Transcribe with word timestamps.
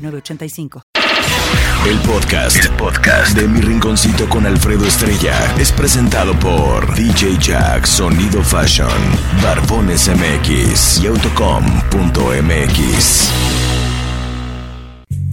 906985. 0.00 0.82
El 1.86 1.98
podcast, 2.00 2.56
el 2.56 2.70
podcast 2.72 3.36
de 3.36 3.48
Mi 3.48 3.62
Rinconcito 3.62 4.28
con 4.28 4.44
Alfredo 4.46 4.84
Estrella 4.86 5.54
es 5.58 5.72
presentado 5.72 6.38
por 6.38 6.94
DJ 6.94 7.38
Jack 7.38 7.86
Sonido 7.86 8.42
Fashion, 8.44 8.90
Barbones 9.42 10.08
MX 10.08 11.00
y 11.02 11.06
Autocom.mx. 11.06 12.30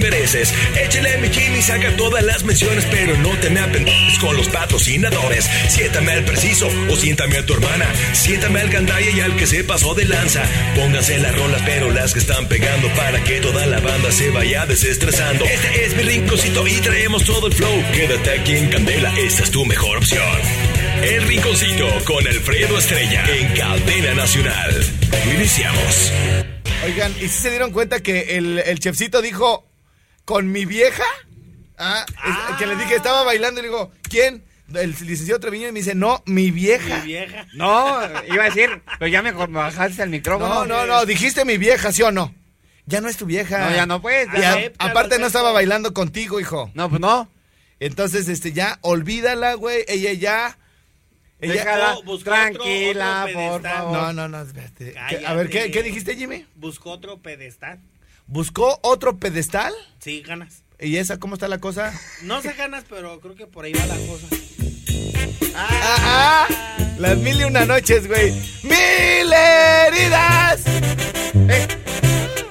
mereces. 0.00 0.52
Échale 0.76 1.18
mi 1.18 1.28
Jimmy, 1.28 1.62
saca 1.62 1.96
todas 1.96 2.24
las 2.24 2.42
menciones, 2.44 2.84
pero 2.90 3.16
no 3.18 3.30
te 3.38 3.50
me 3.50 3.60
apendes 3.60 4.18
con 4.18 4.36
los 4.36 4.48
patrocinadores. 4.48 5.48
Siéntame 5.68 6.12
al 6.12 6.24
preciso 6.24 6.68
o 6.88 6.96
siéntame 6.96 7.38
a 7.38 7.46
tu 7.46 7.54
hermana. 7.54 7.86
Siéntame 8.12 8.60
al 8.60 8.70
gandaya 8.70 9.10
y 9.10 9.20
al 9.20 9.36
que 9.36 9.46
se 9.46 9.64
pasó 9.64 9.94
de 9.94 10.04
lanza. 10.04 10.42
Pónganse 10.74 11.18
las 11.18 11.36
rolas, 11.36 11.62
pero 11.64 11.90
las 11.90 12.12
que 12.12 12.20
están 12.20 12.48
pegando 12.48 12.88
para 12.94 13.22
que 13.24 13.40
toda 13.40 13.66
la 13.66 13.80
banda 13.80 14.10
se 14.10 14.30
vaya 14.30 14.66
desestresando. 14.66 15.44
Este 15.44 15.84
es 15.84 15.96
mi 15.96 16.02
rinconcito 16.02 16.66
y 16.66 16.72
traemos 16.80 17.24
todo 17.24 17.46
el 17.46 17.52
flow. 17.52 17.84
Quédate 17.92 18.40
aquí 18.40 18.56
en 18.56 18.68
Candela, 18.68 19.12
esta 19.18 19.44
es 19.44 19.50
tu 19.50 19.64
mejor 19.66 19.98
opción. 19.98 20.40
El 21.02 21.26
rinconcito 21.26 21.86
con 22.04 22.26
Alfredo 22.26 22.78
Estrella 22.78 23.24
en 23.34 23.54
Cadena 23.54 24.14
Nacional. 24.14 24.84
Iniciamos. 25.34 26.12
Oigan, 26.84 27.12
¿y 27.18 27.28
si 27.28 27.28
se 27.28 27.50
dieron 27.50 27.72
cuenta 27.72 28.00
que 28.00 28.36
el 28.36 28.78
chefcito 28.80 29.22
dijo 29.22 29.69
con 30.30 30.52
mi 30.52 30.64
vieja? 30.64 31.02
Ah, 31.76 32.06
es- 32.06 32.56
que 32.56 32.66
le 32.66 32.76
dije, 32.76 32.94
estaba 32.94 33.24
bailando 33.24 33.58
y 33.60 33.64
le 33.64 33.68
digo, 33.68 33.90
¿quién? 34.08 34.44
El 34.72 34.90
licenciado 34.92 35.40
Treviño 35.40 35.66
y 35.66 35.72
me 35.72 35.80
dice, 35.80 35.96
no, 35.96 36.22
mi 36.26 36.52
vieja. 36.52 36.98
Mi 37.00 37.06
vieja. 37.06 37.46
No, 37.54 37.98
iba 38.32 38.44
a 38.44 38.46
decir, 38.46 38.70
pero 39.00 39.08
ya 39.08 39.22
me 39.22 39.32
bajaste 39.32 40.04
el 40.04 40.10
micrófono. 40.10 40.54
No, 40.54 40.66
no, 40.66 40.86
no, 40.86 41.04
dijiste 41.04 41.44
mi 41.44 41.58
vieja, 41.58 41.90
¿sí 41.90 42.02
o 42.02 42.12
no? 42.12 42.32
Ya 42.86 43.00
no 43.00 43.08
es 43.08 43.16
tu 43.16 43.26
vieja. 43.26 43.68
No, 43.68 43.74
ya 43.74 43.86
no 43.86 44.00
pues. 44.00 44.28
Ya 44.38 44.56
aparte 44.78 45.18
no 45.18 45.26
estaba 45.26 45.50
bailando 45.50 45.92
contigo, 45.92 46.38
hijo. 46.38 46.70
No, 46.74 46.88
pues 46.88 47.00
no. 47.00 47.28
Entonces, 47.80 48.28
este, 48.28 48.52
ya, 48.52 48.78
olvídala, 48.82 49.54
güey. 49.54 49.84
Ella 49.88 50.12
ya. 50.12 50.58
Ella. 51.40 51.54
Déjala 51.54 51.96
tranquila, 52.22 53.24
otro- 53.26 53.40
otro 53.40 53.52
por 53.52 53.62
favor. 53.62 53.92
No, 53.98 54.12
no, 54.12 54.28
no, 54.28 54.42
espérate. 54.42 54.92
Cállate. 54.92 55.26
A 55.26 55.34
ver, 55.34 55.48
¿qué, 55.48 55.70
qué 55.72 55.82
dijiste, 55.82 56.14
Jimmy? 56.14 56.46
Buscó 56.54 56.90
otro 56.92 57.18
pedestal. 57.18 57.80
¿Buscó 58.30 58.78
otro 58.82 59.16
pedestal? 59.16 59.72
Sí, 59.98 60.22
ganas. 60.22 60.62
¿Y 60.78 60.98
esa 60.98 61.18
cómo 61.18 61.34
está 61.34 61.48
la 61.48 61.58
cosa? 61.58 61.92
No 62.22 62.40
sé 62.40 62.52
ganas, 62.52 62.84
pero 62.88 63.18
creo 63.18 63.34
que 63.34 63.48
por 63.48 63.64
ahí 63.64 63.72
va 63.72 63.84
la 63.86 63.96
cosa. 64.06 64.28
Ah, 65.56 66.46
ah, 66.48 66.48
las 66.98 67.18
mil 67.18 67.40
y 67.40 67.42
una 67.42 67.66
noches, 67.66 68.06
güey. 68.06 68.30
¡Mil 68.62 69.32
heridas! 69.32 70.62
Eh, 71.34 71.66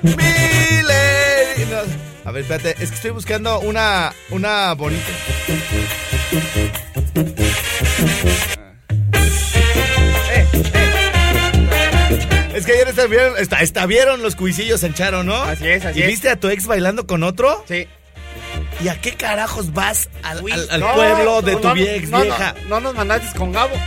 ¡Mil 0.01 0.89
heridas! 0.89 1.87
A 2.25 2.31
ver, 2.31 2.41
espérate, 2.41 2.71
es 2.83 2.89
que 2.89 2.95
estoy 2.95 3.11
buscando 3.11 3.61
una, 3.61 4.13
una 4.31 4.73
bonita. 4.73 5.07
Es 12.59 12.65
que 12.65 12.73
ayer 12.73 12.87
esta, 13.39 13.61
esta 13.61 13.85
vieron 13.85 14.21
los 14.21 14.35
cuisillos 14.35 14.83
en 14.83 14.93
Charo, 14.93 15.23
¿no? 15.23 15.35
Así 15.35 15.67
es, 15.67 15.85
así 15.85 15.99
¿Y 15.99 16.03
es. 16.03 16.07
viste 16.07 16.29
a 16.29 16.39
tu 16.39 16.49
ex 16.49 16.65
bailando 16.65 17.07
con 17.07 17.23
otro? 17.23 17.63
Sí. 17.67 17.87
¿Y 18.83 18.87
a 18.87 18.99
qué 18.99 19.13
carajos 19.15 19.73
vas 19.73 20.09
al, 20.23 20.43
Uy, 20.43 20.51
al- 20.51 20.67
al 20.69 20.79
No, 20.81 20.93
pueblo 20.93 21.41
de 21.41 21.53
no, 21.53 21.59
tu 21.59 21.67
no, 21.69 21.75
ex 21.75 22.09
no, 22.09 22.21
vieja? 22.21 22.55
No, 22.63 22.69
no 22.69 22.79
nos 22.81 22.95
mandaste 22.95 23.37
con 23.37 23.51
Gabo. 23.51 23.75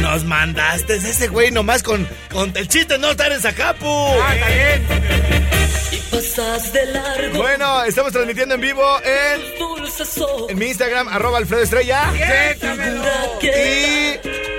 Nos 0.00 0.24
mandaste 0.24 0.94
ese 0.96 1.28
güey 1.28 1.50
nomás 1.50 1.82
con, 1.82 2.08
con 2.32 2.52
el 2.56 2.66
chiste 2.68 2.96
no 2.98 3.10
estar 3.10 3.30
en 3.32 3.40
Zacapu. 3.40 3.86
Ah, 3.86 4.34
está 4.34 4.48
bien. 4.48 4.86
Pasas 6.10 6.72
de 6.72 6.86
largo 6.86 7.38
Bueno, 7.38 7.84
estamos 7.84 8.12
transmitiendo 8.12 8.54
en 8.56 8.60
vivo 8.62 8.82
en, 9.04 10.50
en 10.50 10.58
mi 10.58 10.66
Instagram, 10.66 11.08
arroba 11.08 11.38
Alfredo 11.38 11.62
Estrella. 11.62 12.12
Y... 13.42 14.49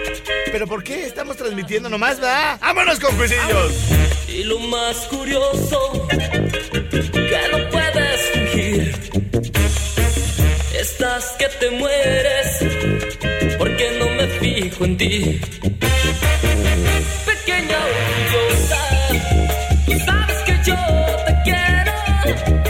¿Pero 0.52 0.68
por 0.68 0.84
qué 0.84 1.06
estamos 1.06 1.38
transmitiendo 1.38 1.90
nomás, 1.90 2.22
va? 2.22 2.58
¡Vámonos 2.62 3.00
con 3.00 3.16
cuisillos! 3.16 3.72
y 4.34 4.44
lo 4.44 4.60
más 4.60 4.98
curioso 5.08 6.08
que 6.10 7.42
no 7.52 7.70
puedes 7.70 8.22
fingir 8.32 8.96
estás 10.74 11.36
que 11.38 11.48
te 11.60 11.72
mueres 11.72 12.60
porque 13.58 13.98
no 14.00 14.10
me 14.10 14.28
fijo 14.40 14.86
en 14.86 14.98
ti 14.98 15.42
pequeña 17.26 17.78
orgullosa 17.92 18.80
tú 19.86 20.00
sabes 20.06 20.38
que 20.46 20.54
yo 20.66 20.76
te 21.26 21.34
quiero 21.44 22.61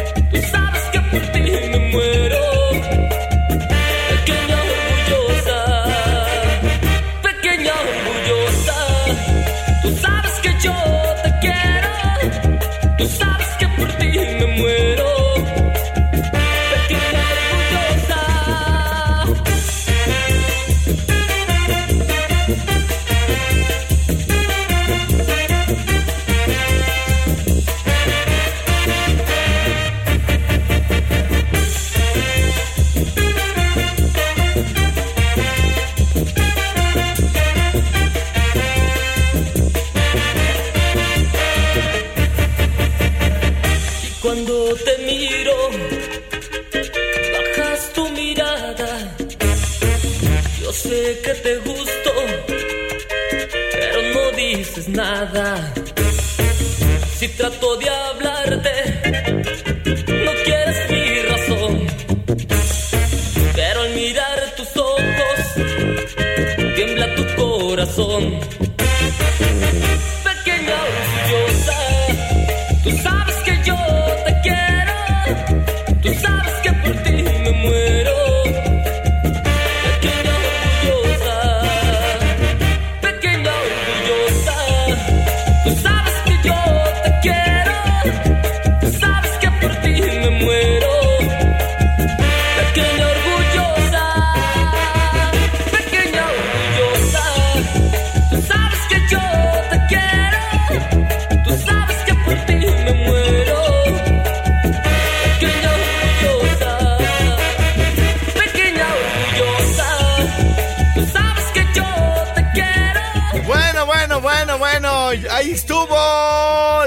ahí 115.30 115.52
estuvo 115.52 115.96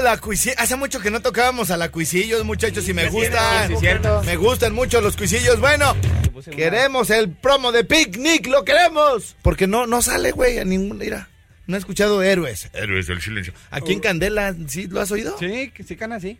la 0.01 0.17
cuisilla. 0.21 0.55
Hace 0.57 0.75
mucho 0.75 0.99
que 0.99 1.11
no 1.11 1.21
tocábamos 1.21 1.71
a 1.71 1.77
la 1.77 1.89
cuisillos, 1.89 2.43
muchachos, 2.43 2.87
y 2.89 2.93
me 2.93 3.09
gustan. 3.09 3.77
Sí. 3.79 3.87
Me 4.25 4.35
gustan 4.35 4.73
mucho 4.73 5.01
los 5.01 5.15
cuisillos. 5.15 5.59
Bueno, 5.59 5.95
queremos 6.55 7.09
el 7.09 7.29
promo 7.29 7.71
de 7.71 7.83
Picnic, 7.83 8.47
lo 8.47 8.65
queremos. 8.65 9.35
Porque 9.41 9.67
no, 9.67 9.87
no 9.87 10.01
sale, 10.01 10.31
güey, 10.31 10.59
a 10.59 10.65
ningún. 10.65 10.97
Mira, 10.97 11.29
no 11.67 11.75
he 11.75 11.79
escuchado 11.79 12.21
Héroes. 12.21 12.69
Héroes 12.73 13.07
del 13.07 13.21
silencio. 13.21 13.53
Aquí 13.71 13.93
en 13.93 13.99
Candela, 13.99 14.55
¿sí 14.67 14.87
lo 14.87 15.01
has 15.01 15.11
oído? 15.11 15.37
Sí, 15.39 15.71
sí 15.85 15.95
cana 15.95 16.15
así. 16.15 16.37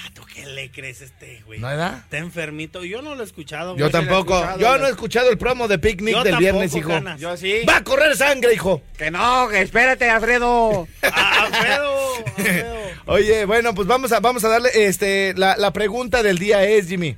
Ah, 0.00 0.10
¿tú 0.14 0.22
qué 0.32 0.46
le 0.46 0.70
crees 0.70 1.00
a 1.00 1.06
este, 1.06 1.42
güey? 1.44 1.58
¿No, 1.58 1.66
verdad? 1.66 1.98
Está 2.04 2.18
enfermito. 2.18 2.84
Yo 2.84 3.02
no 3.02 3.16
lo 3.16 3.22
he 3.22 3.26
escuchado. 3.26 3.76
Yo 3.76 3.90
tampoco. 3.90 4.36
escuchado, 4.36 4.60
Yo 4.60 4.78
no 4.78 4.86
he 4.86 4.90
escuchado 4.90 5.28
el 5.28 5.38
promo 5.38 5.66
de 5.66 5.80
Picnic 5.80 6.14
Yo 6.14 6.22
del 6.22 6.34
tampoco, 6.34 6.40
viernes, 6.60 6.74
hijo. 6.76 7.16
Yo 7.18 7.36
sí. 7.36 7.62
Va 7.68 7.78
a 7.78 7.84
correr 7.84 8.16
sangre, 8.16 8.54
hijo. 8.54 8.80
Que 8.96 9.10
no, 9.10 9.48
que 9.48 9.60
espérate, 9.60 10.08
Alfredo. 10.08 10.86
Ah, 11.02 11.46
Alfredo, 11.46 12.16
Alfredo. 12.36 12.74
Oye, 13.06 13.44
bueno, 13.44 13.74
pues 13.74 13.88
vamos 13.88 14.12
a, 14.12 14.20
vamos 14.20 14.44
a 14.44 14.48
darle, 14.48 14.70
este, 14.86 15.34
la, 15.36 15.56
la 15.56 15.72
pregunta 15.72 16.22
del 16.22 16.38
día 16.38 16.62
es, 16.62 16.86
Jimmy. 16.88 17.16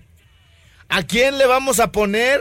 ¿A 0.89 1.03
quién 1.03 1.37
le 1.37 1.47
vamos 1.47 1.81
a 1.81 1.93
poner? 1.93 2.41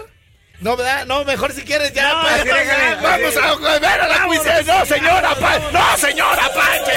No, 0.61 0.77
¿verdad? 0.77 1.05
No, 1.05 1.23
mejor 1.25 1.51
si 1.51 1.63
quieres 1.63 1.93
ya. 1.93 2.13
No, 2.13 2.21
pues, 2.21 2.43
déjale. 2.45 2.95
vamos 3.01 3.37
a 3.37 3.79
ver 3.79 4.01
a 4.01 4.07
la 4.07 4.25
cuisine. 4.25 4.63
No, 4.63 4.85
señora 4.85 5.31
Apache. 5.31 5.65
No, 5.71 5.97
señora 5.97 6.45
Apache. 6.45 6.93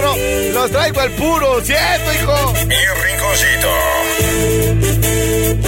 Perro. 0.00 0.16
Los 0.52 0.70
traigo 0.70 1.00
al 1.00 1.10
puro, 1.12 1.60
¿cierto, 1.62 2.12
hijo? 2.12 2.52
Mi 2.66 2.76
rinconcito. 2.76 3.68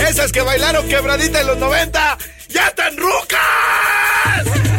Esas 0.09 0.33
que 0.33 0.43
bailaron 0.43 0.89
quebradita 0.89 1.41
en 1.41 1.47
los 1.47 1.59
90, 1.59 2.19
ya 2.49 2.69
están 2.69 2.97
rucas. 2.97 4.72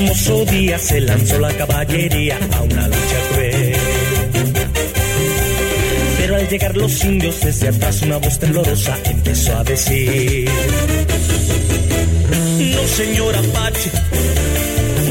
Famoso 0.00 0.46
día 0.46 0.78
se 0.78 0.98
lanzó 0.98 1.38
la 1.40 1.52
caballería 1.52 2.38
a 2.52 2.62
una 2.62 2.88
lucha 2.88 3.18
cruel. 3.34 3.76
Pero 6.16 6.36
al 6.36 6.48
llegar 6.48 6.74
los 6.74 7.04
indios 7.04 7.38
desde 7.42 7.68
atrás 7.68 8.00
una 8.00 8.16
voz 8.16 8.38
temblorosa 8.38 8.96
empezó 9.04 9.58
a 9.58 9.62
decir 9.62 10.48
No 12.74 12.86
señor 12.86 13.36
Apache, 13.36 13.90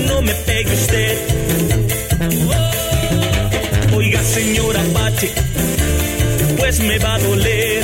no 0.08 0.22
me 0.24 0.34
pegue 0.34 0.74
usted 0.74 1.18
Oh, 3.92 3.96
Oiga 3.96 4.24
señor 4.24 4.76
Apache, 4.76 5.32
pues 6.58 6.80
me 6.80 6.98
va 6.98 7.14
a 7.14 7.20
doler 7.20 7.84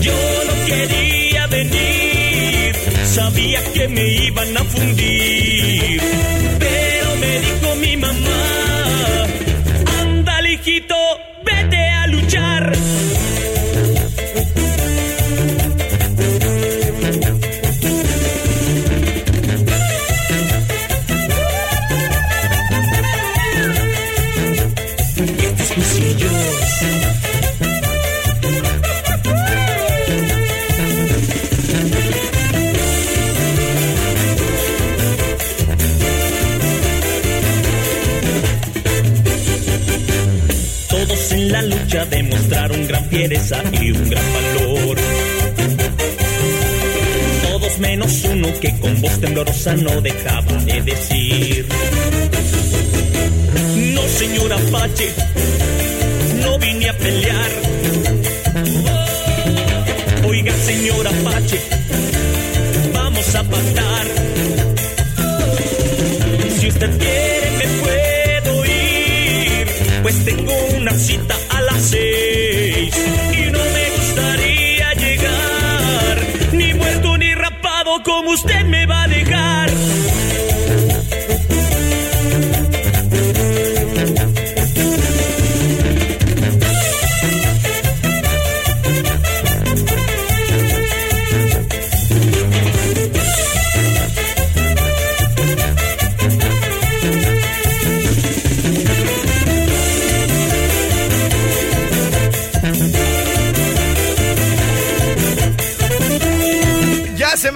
Yo 0.00 0.12
no 0.46 0.66
quería 0.66 0.99
sabía 3.50 3.72
que 3.72 3.88
me 3.88 4.06
iban 4.26 4.56
a 4.56 4.64
fundir. 4.64 6.39
Fiereza 43.10 43.62
y 43.72 43.90
un 43.90 44.08
gran 44.08 44.24
valor. 44.32 44.96
Todos 47.42 47.78
menos 47.78 48.24
uno 48.24 48.48
que 48.60 48.78
con 48.78 49.00
voz 49.00 49.20
temblorosa 49.20 49.74
no 49.74 50.00
dejaba 50.00 50.52
de 50.64 50.80
decir. 50.82 51.66
No, 53.94 54.02
señor 54.08 54.52
Apache, 54.52 55.08
no 56.40 56.58
vine 56.58 56.88
a 56.88 56.96
pelear. 56.96 57.50
Oiga, 60.28 60.54
señor 60.64 61.06
Apache, 61.06 61.60
vamos 62.94 63.34
a 63.34 63.42
pactar. 63.42 64.06
Si 66.60 66.68
usted 66.68 66.98
quiere 66.98 67.19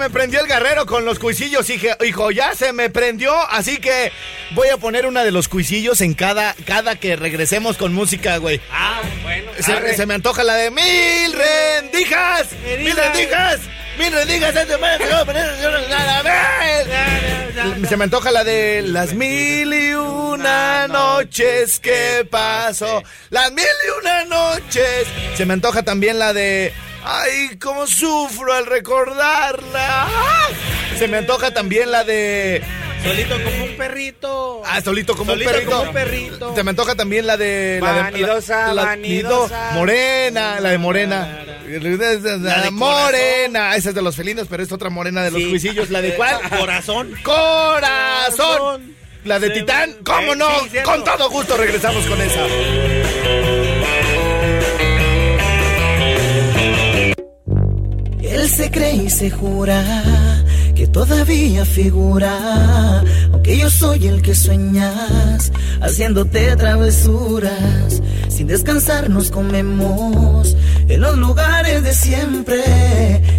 me 0.05 0.11
prendió 0.11 0.39
el 0.41 0.47
guerrero 0.47 0.85
con 0.85 1.03
los 1.03 1.17
cuisillos, 1.17 1.67
hije- 1.67 1.97
hijo, 2.05 2.29
ya 2.29 2.53
se 2.53 2.73
me 2.73 2.91
prendió, 2.91 3.33
así 3.49 3.77
que 3.77 4.11
voy 4.51 4.67
a 4.69 4.77
poner 4.77 5.07
una 5.07 5.23
de 5.23 5.31
los 5.31 5.47
cuisillos 5.47 5.99
en 6.01 6.13
cada, 6.13 6.53
cada 6.67 6.95
que 6.95 7.15
regresemos 7.15 7.75
con 7.77 7.91
música, 7.91 8.37
güey. 8.37 8.61
Ah, 8.71 9.01
bueno. 9.23 9.51
Se, 9.59 9.95
se 9.95 10.05
me 10.05 10.13
antoja 10.13 10.43
la 10.43 10.53
de 10.57 10.69
mil 10.69 11.33
rendijas, 11.33 12.51
mil 12.77 12.95
rendijas, 12.95 13.59
mil 13.97 14.13
rendijas, 14.13 14.55
este 14.55 14.75
se 17.89 17.97
me 17.97 18.03
antoja 18.03 18.29
la 18.31 18.43
de 18.43 18.83
las 18.85 19.13
mil 19.13 19.73
y 19.73 19.93
una 19.95 20.87
noches 20.87 21.79
que 21.79 22.27
pasó, 22.29 23.01
las 23.31 23.51
mil 23.53 23.65
y 23.65 23.99
una 24.05 24.25
noches. 24.25 25.07
Se 25.35 25.45
me 25.47 25.53
antoja 25.53 25.81
también 25.81 26.19
la 26.19 26.31
de 26.33 26.73
Ay, 27.05 27.57
cómo 27.59 27.85
sufro 27.87 28.51
al 28.53 28.65
recordarla. 28.65 30.07
Se 30.97 31.07
me 31.07 31.17
antoja 31.17 31.53
también 31.53 31.91
la 31.91 32.03
de 32.03 32.63
Solito 33.03 33.35
como 33.43 33.63
un 33.65 33.77
perrito. 33.77 34.61
Ah, 34.65 34.81
solito 34.81 35.15
como 35.15 35.31
Solito 35.33 35.49
un 35.49 35.53
perrito. 35.55 35.71
como 35.77 35.83
un 35.89 35.93
perrito. 35.93 36.55
Se 36.55 36.63
me 36.63 36.69
antoja 36.71 36.95
también 36.95 37.27
la 37.27 37.37
de. 37.37 37.79
La 37.81 37.93
de- 37.93 38.01
Vanidosa, 38.01 38.73
la- 38.73 38.83
vanidosa. 38.85 39.71
Morena, 39.73 40.59
la 40.59 40.69
de 40.69 40.77
Morena. 40.79 41.41
La 41.67 42.61
de 42.61 42.71
morena. 42.71 43.75
Esa 43.75 43.89
es 43.89 43.95
de 43.95 44.01
los 44.01 44.15
felinos, 44.15 44.47
pero 44.49 44.63
es 44.63 44.71
otra 44.71 44.89
morena 44.89 45.23
de 45.23 45.31
los 45.31 45.41
Sí. 45.41 45.49
cuisillos. 45.49 45.89
¿La 45.91 46.01
de 46.01 46.15
cuál? 46.15 46.39
Corazón. 46.59 47.13
¡Corazón! 47.23 48.95
La 49.23 49.39
de 49.39 49.49
Titán. 49.51 49.97
¿Cómo 50.03 50.33
Sí, 50.33 50.39
no? 50.39 50.49
Con 50.83 51.03
todo 51.03 51.29
gusto 51.29 51.57
regresamos 51.57 52.05
con 52.07 52.19
esa. 52.21 52.41
Él 58.27 58.49
se 58.49 58.71
cree 58.71 58.95
y 58.95 59.09
se 59.09 59.29
jura 59.29 59.83
que 60.75 60.87
todavía 60.87 61.63
figura, 61.63 63.03
aunque 63.31 63.57
yo 63.57 63.69
soy 63.69 64.07
el 64.07 64.21
que 64.21 64.35
sueñas, 64.35 65.51
haciéndote 65.81 66.55
travesuras. 66.55 68.01
Sin 68.27 68.47
descansar 68.47 69.09
nos 69.09 69.31
comemos 69.31 70.57
en 70.89 71.01
los 71.01 71.17
lugares 71.17 71.83
de 71.83 71.93
siempre. 71.93 72.61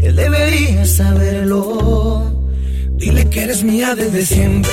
Él 0.02 0.16
debería 0.16 0.87
saberlo. 0.87 2.33
Dile 2.93 3.28
que 3.28 3.43
eres 3.43 3.62
mía 3.62 3.95
desde 3.95 4.25
siempre. 4.25 4.73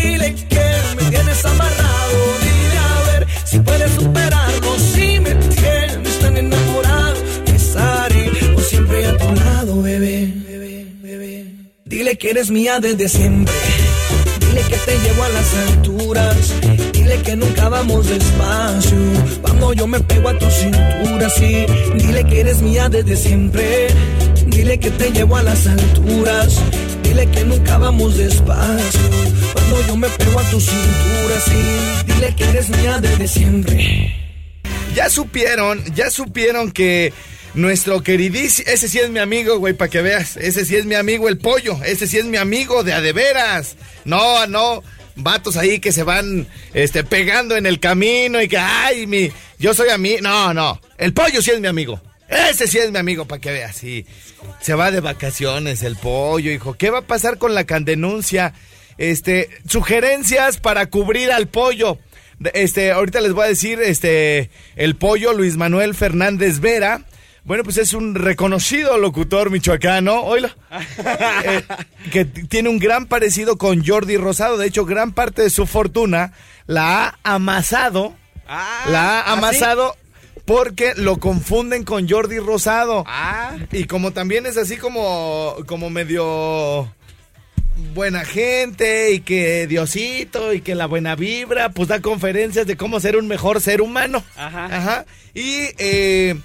Que 12.21 12.29
eres 12.29 12.51
mía 12.51 12.79
desde 12.79 13.09
siempre. 13.09 13.55
Dile 14.41 14.61
que 14.69 14.77
te 14.77 14.99
llevo 14.99 15.23
a 15.23 15.29
las 15.29 15.53
alturas. 15.55 16.37
Dile 16.93 17.19
que 17.23 17.35
nunca 17.35 17.67
vamos 17.67 18.07
despacio. 18.07 18.97
Cuando 19.41 19.73
yo 19.73 19.87
me 19.87 19.99
pego 20.01 20.29
a 20.29 20.37
tu 20.37 20.45
cintura, 20.51 21.29
sí. 21.31 21.65
Dile 21.95 22.23
que 22.25 22.41
eres 22.41 22.61
mía 22.61 22.89
desde 22.89 23.15
siempre. 23.17 23.87
Dile 24.45 24.79
que 24.79 24.91
te 24.91 25.09
llevo 25.11 25.35
a 25.35 25.41
las 25.41 25.65
alturas. 25.65 26.61
Dile 27.01 27.25
que 27.31 27.43
nunca 27.43 27.79
vamos 27.79 28.15
despacio. 28.15 29.01
Cuando 29.53 29.87
yo 29.87 29.95
me 29.97 30.09
pego 30.09 30.39
a 30.39 30.43
tu 30.51 30.61
cintura, 30.61 31.39
sí. 31.43 32.03
Dile 32.05 32.35
que 32.35 32.43
eres 32.43 32.69
mía 32.69 32.99
desde 33.01 33.27
siempre. 33.27 34.15
Ya 34.93 35.09
supieron, 35.09 35.83
ya 35.95 36.11
supieron 36.11 36.71
que 36.71 37.13
nuestro 37.53 38.01
queridísimo, 38.01 38.69
ese 38.69 38.87
sí 38.87 38.99
es 38.99 39.09
mi 39.09 39.19
amigo, 39.19 39.57
güey, 39.57 39.73
para 39.73 39.89
que 39.89 40.01
veas, 40.01 40.37
ese 40.37 40.65
sí 40.65 40.75
es 40.75 40.85
mi 40.85 40.95
amigo 40.95 41.27
el 41.27 41.37
pollo, 41.37 41.77
ese 41.83 42.07
sí 42.07 42.17
es 42.17 42.25
mi 42.25 42.37
amigo 42.37 42.83
de 42.83 42.93
a 42.93 43.01
de 43.01 43.13
veras. 43.13 43.75
No, 44.05 44.47
no, 44.47 44.83
vatos 45.15 45.57
ahí 45.57 45.79
que 45.79 45.91
se 45.91 46.03
van 46.03 46.47
este 46.73 47.03
pegando 47.03 47.55
en 47.57 47.65
el 47.65 47.79
camino 47.79 48.41
y 48.41 48.47
que 48.47 48.57
ay, 48.57 49.07
mi 49.07 49.31
yo 49.59 49.73
soy 49.73 49.89
a 49.89 49.97
mí. 49.97 50.17
No, 50.21 50.53
no, 50.53 50.79
el 50.97 51.13
pollo 51.13 51.41
sí 51.41 51.51
es 51.51 51.59
mi 51.59 51.67
amigo. 51.67 52.01
Ese 52.31 52.65
sí 52.67 52.77
es 52.77 52.91
mi 52.91 52.97
amigo, 52.97 53.25
para 53.25 53.41
que 53.41 53.51
veas, 53.51 53.75
sí. 53.75 54.05
Se 54.61 54.73
va 54.73 54.89
de 54.89 55.01
vacaciones 55.01 55.83
el 55.83 55.97
pollo, 55.97 56.49
hijo. 56.49 56.75
¿Qué 56.75 56.89
va 56.89 56.99
a 56.99 57.07
pasar 57.07 57.37
con 57.37 57.53
la 57.53 57.65
candenuncia? 57.65 58.53
Este, 58.97 59.49
sugerencias 59.67 60.57
para 60.57 60.85
cubrir 60.85 61.31
al 61.31 61.47
pollo. 61.47 61.99
Este, 62.53 62.91
ahorita 62.91 63.19
les 63.19 63.33
voy 63.33 63.45
a 63.45 63.49
decir, 63.49 63.81
este, 63.81 64.49
el 64.77 64.95
pollo 64.95 65.33
Luis 65.33 65.57
Manuel 65.57 65.93
Fernández 65.93 66.59
Vera. 66.61 67.01
Bueno, 67.43 67.63
pues 67.63 67.77
es 67.77 67.93
un 67.93 68.13
reconocido 68.13 68.97
locutor 68.99 69.49
michoacano, 69.49 70.21
oílo, 70.21 70.49
eh, 71.45 71.63
que 72.11 72.25
tiene 72.25 72.69
un 72.69 72.77
gran 72.77 73.07
parecido 73.07 73.57
con 73.57 73.83
Jordi 73.85 74.17
Rosado. 74.17 74.57
De 74.57 74.67
hecho, 74.67 74.85
gran 74.85 75.11
parte 75.11 75.41
de 75.41 75.49
su 75.49 75.65
fortuna 75.65 76.33
la 76.67 77.07
ha 77.07 77.17
amasado, 77.23 78.13
la 78.47 79.19
ha 79.19 79.21
¿ah, 79.21 79.33
amasado 79.33 79.95
porque 80.45 80.93
lo 80.95 81.17
confunden 81.17 81.83
con 81.83 82.07
Jordi 82.07 82.37
Rosado. 82.37 83.03
Ah. 83.07 83.57
Y 83.71 83.85
como 83.85 84.11
también 84.11 84.45
es 84.45 84.57
así 84.57 84.77
como, 84.77 85.55
como 85.65 85.89
medio 85.89 86.93
buena 87.93 88.23
gente 88.23 89.11
y 89.13 89.21
que 89.21 89.65
Diosito 89.65 90.53
y 90.53 90.61
que 90.61 90.75
la 90.75 90.85
buena 90.85 91.15
vibra, 91.15 91.69
pues 91.69 91.87
da 91.87 92.01
conferencias 92.01 92.67
de 92.67 92.77
cómo 92.77 92.99
ser 92.99 93.17
un 93.17 93.27
mejor 93.27 93.61
ser 93.61 93.81
humano. 93.81 94.23
Ajá. 94.35 94.65
Ajá. 94.65 95.05
Y, 95.33 95.69
eh, 95.77 96.35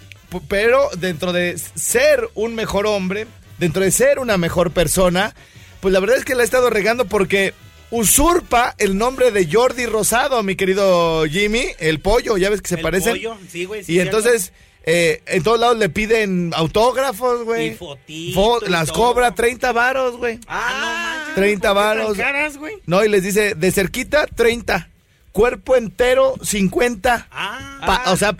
pero 0.49 0.89
dentro 0.99 1.33
de 1.33 1.59
ser 1.59 2.29
un 2.35 2.55
mejor 2.55 2.87
hombre, 2.87 3.27
dentro 3.59 3.83
de 3.83 3.91
ser 3.91 4.19
una 4.19 4.37
mejor 4.39 4.71
persona, 4.73 5.35
pues 5.81 5.93
la 5.93 6.01
verdad 6.01 6.17
es 6.19 6.25
que 6.25 6.35
la 6.35 6.43
ha 6.43 6.45
estado 6.45 6.71
regando 6.71 7.05
porque 7.07 7.55
usurpa 7.91 8.75
el 8.79 8.99
nombre 8.99 9.31
de 9.31 9.49
Jordi 9.51 9.87
Rosado, 9.87 10.43
mi 10.43 10.57
querido 10.57 11.25
Jimmy, 11.27 11.67
el 11.79 12.01
pollo, 12.01 12.37
ya 12.37 12.51
ves 12.51 12.61
que 12.63 12.69
se 12.69 12.75
El 12.77 12.83
parecen. 12.83 13.13
pollo, 13.15 13.37
sí, 13.51 13.65
güey, 13.65 13.85
sí, 13.85 13.95
y 13.95 14.01
entonces... 14.01 14.53
eh, 14.89 15.23
en 15.27 15.43
todos 15.43 15.59
lados 15.59 15.79
le 15.79 15.89
piden 15.89 16.53
autógrafos, 16.55 17.45
güey. 17.45 17.69
Y 17.69 17.75
fotito 17.75 18.41
Fo- 18.41 18.67
las 18.69 18.93
cobra 18.93 19.35
30 19.35 19.73
varos, 19.73 20.17
güey. 20.17 20.39
Ah, 20.47 20.77
no 20.81 20.87
manches. 20.87 21.35
30 21.35 21.73
varos. 21.73 22.17
caras, 22.17 22.57
güey? 22.57 22.75
No, 22.87 23.05
y 23.05 23.09
les 23.09 23.23
dice, 23.25 23.55
de 23.57 23.73
cerquita, 23.73 24.27
30. 24.27 24.89
Cuerpo 25.33 25.75
entero, 25.77 26.35
50. 26.43 27.27
Ah, 27.33 28.05
O 28.13 28.17
sea, 28.17 28.37